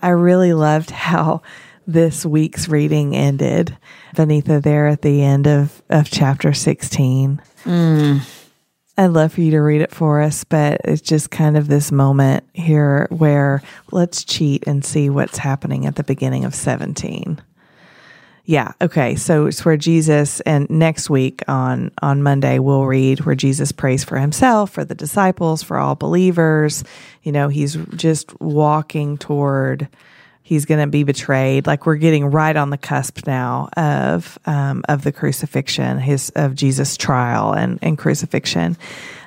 [0.00, 1.42] I really loved how
[1.86, 3.78] this week's reading ended.
[4.16, 7.40] Vaneetha, there at the end of, of chapter 16.
[7.62, 8.20] Mm.
[8.98, 11.92] I'd love for you to read it for us, but it's just kind of this
[11.92, 13.62] moment here where
[13.92, 17.40] let's cheat and see what's happening at the beginning of 17.
[18.44, 19.14] Yeah, okay.
[19.14, 24.02] So it's where Jesus and next week on on Monday we'll read where Jesus prays
[24.02, 26.82] for himself, for the disciples, for all believers.
[27.22, 29.88] You know, he's just walking toward
[30.42, 31.66] he's going to be betrayed.
[31.66, 36.54] Like we're getting right on the cusp now of um, of the crucifixion, his of
[36.54, 38.76] Jesus' trial and and crucifixion.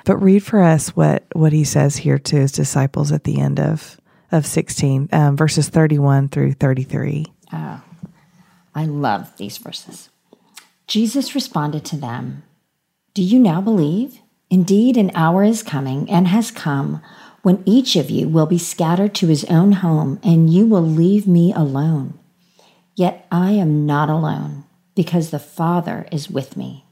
[0.04, 3.58] But read for us what what he says here to his disciples at the end
[3.60, 3.98] of
[4.30, 7.26] of sixteen, um, verses thirty one through thirty three.
[7.52, 7.80] Oh,
[8.76, 10.10] I love these verses.
[10.86, 12.42] Jesus responded to them
[13.14, 14.20] Do you now believe?
[14.50, 17.00] Indeed, an hour is coming and has come
[17.42, 21.26] when each of you will be scattered to his own home, and you will leave
[21.26, 22.18] me alone.
[22.94, 24.64] Yet I am not alone,
[24.94, 26.84] because the Father is with me.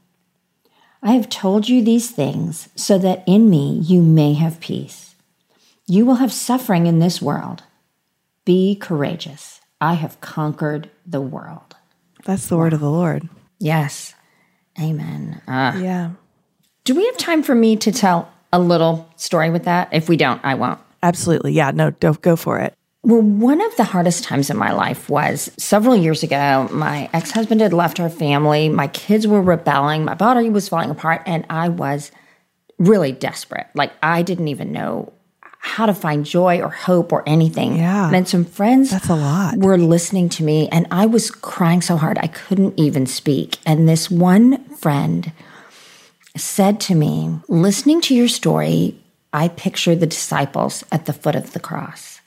[1.03, 5.15] I have told you these things so that in me you may have peace.
[5.87, 7.63] You will have suffering in this world.
[8.43, 9.61] Be courageous.
[9.85, 11.75] I have conquered the world.
[12.23, 13.29] That's the word of the Lord.
[13.59, 14.15] Yes.
[14.81, 15.43] Amen.
[15.47, 16.09] Uh, Yeah.
[16.85, 19.89] do we have time for me to tell a little story with that?
[19.91, 20.79] If we don't, I won't.
[21.03, 21.53] Absolutely.
[21.53, 21.69] Yeah.
[21.69, 22.73] No, don't go for it.
[23.03, 26.67] Well, one of the hardest times in my life was several years ago.
[26.71, 28.69] My ex husband had left our family.
[28.69, 30.03] My kids were rebelling.
[30.03, 31.21] My body was falling apart.
[31.27, 32.11] And I was
[32.79, 33.67] really desperate.
[33.75, 35.13] Like, I didn't even know
[35.65, 37.75] how to find joy or hope or anything.
[37.77, 38.11] Yeah.
[38.13, 39.57] And some friends That's a lot.
[39.57, 43.57] were listening to me, and I was crying so hard I couldn't even speak.
[43.65, 45.31] And this one friend
[46.37, 48.95] said to me, Listening to your story,
[49.33, 52.21] I picture the disciples at the foot of the cross.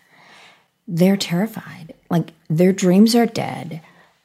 [0.88, 1.94] They're terrified.
[2.10, 3.80] Like their dreams are dead.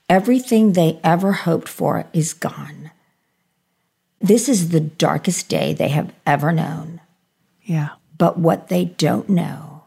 [0.10, 2.90] Everything they ever hoped for is gone.
[4.20, 7.00] This is the darkest day they have ever known.
[7.62, 7.90] Yeah.
[8.18, 9.84] But what they don't know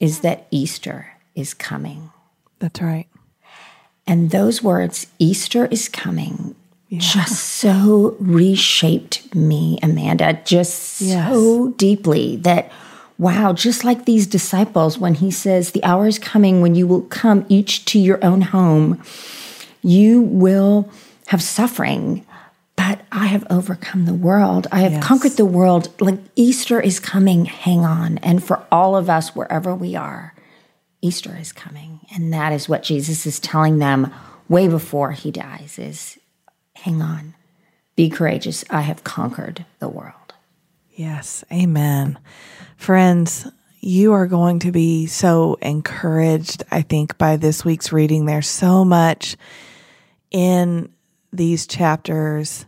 [0.00, 2.10] is that Easter is coming.
[2.58, 3.06] That's right.
[4.06, 6.54] And those words, Easter is coming,
[6.90, 11.30] just so reshaped me, Amanda, just Yes.
[11.32, 12.72] so deeply that,
[13.18, 17.02] wow, just like these disciples, when he says, The hour is coming when you will
[17.02, 19.02] come each to your own home,
[19.82, 20.88] you will
[21.26, 22.24] have suffering.
[22.78, 24.68] But I have overcome the world.
[24.72, 25.04] I have Yes.
[25.04, 25.88] conquered the world.
[26.00, 27.44] Like Easter is coming.
[27.46, 28.18] Hang on.
[28.18, 30.32] And for all of us, wherever we are,
[31.02, 32.00] Easter is coming.
[32.14, 34.12] And that is what Jesus is telling them
[34.48, 36.18] way before he dies is
[36.76, 37.34] hang on.
[37.96, 38.64] Be courageous.
[38.70, 40.14] I have conquered the world.
[40.94, 41.44] Yes.
[41.52, 42.16] Amen.
[42.76, 43.46] Friends,
[43.80, 48.26] you are going to be so encouraged, I think, by this week's reading.
[48.26, 49.36] There's so much
[50.30, 50.90] in
[51.32, 52.64] these chapters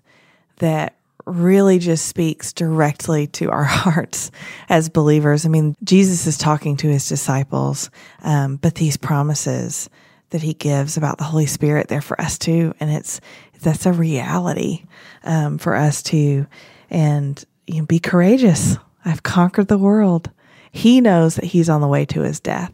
[0.60, 0.94] that
[1.26, 4.30] really just speaks directly to our hearts
[4.68, 5.44] as believers.
[5.44, 7.90] I mean, Jesus is talking to his disciples,
[8.22, 9.90] um, but these promises
[10.30, 12.74] that he gives about the Holy Spirit, they're for us too.
[12.80, 13.20] And it's,
[13.60, 14.84] that's a reality,
[15.24, 16.46] um, for us too.
[16.88, 18.76] And you know, be courageous.
[19.04, 20.30] I've conquered the world.
[20.72, 22.72] He knows that he's on the way to his death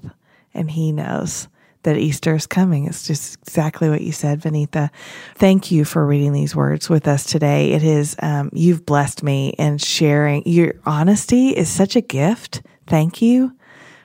[0.53, 1.49] and he knows
[1.87, 2.87] that Easter is coming.
[2.87, 4.91] It's just exactly what you said, Vaneetha.
[5.37, 7.73] Thank you for reading these words with us today.
[7.73, 12.63] It is, um, you've blessed me and sharing your honesty is such a gift.
[12.89, 13.53] Thank you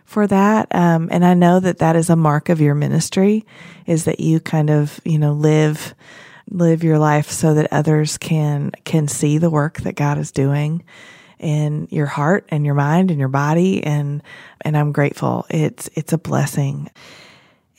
[0.05, 0.67] for that.
[0.75, 3.47] Um, and I know that that is a mark of your ministry
[3.87, 5.95] is that you kind of, you know, live,
[6.51, 10.83] live your life so that others can, can see the work that God is doing
[11.39, 13.83] in your heart and your mind and your body.
[13.83, 14.21] And,
[14.63, 15.47] and I'm grateful.
[15.49, 16.91] It's, it's a blessing.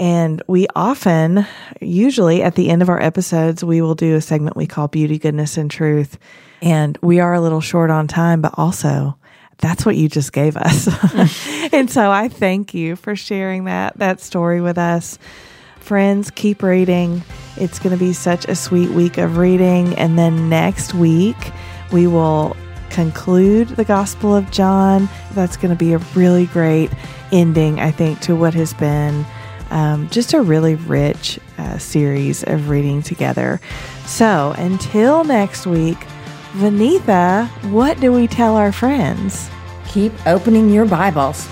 [0.03, 1.47] And we often,
[1.81, 5.17] usually at the end of our episodes, we will do a segment we call Beauty,
[5.17, 6.19] Goodness, and Truth.
[6.61, 9.17] And we are a little short on time, but also
[9.59, 10.89] that's what you just gave us.
[11.73, 15.21] and so I thank you for sharing that, that story with us.
[15.79, 17.23] Friends, keep reading.
[17.55, 19.95] It's going to be such a sweet week of reading.
[19.95, 21.53] And then next week,
[21.93, 22.57] we will
[22.91, 25.09] conclude the Gospel of John.
[25.35, 26.91] That's going to be a really great
[27.31, 29.25] ending, I think, to what has been
[29.73, 33.61] um, just a really rich uh, series of reading together.
[34.07, 35.99] So until next week,
[36.53, 39.51] Vaneetha, what do we tell our friends?
[39.89, 41.49] Keep opening your Bibles.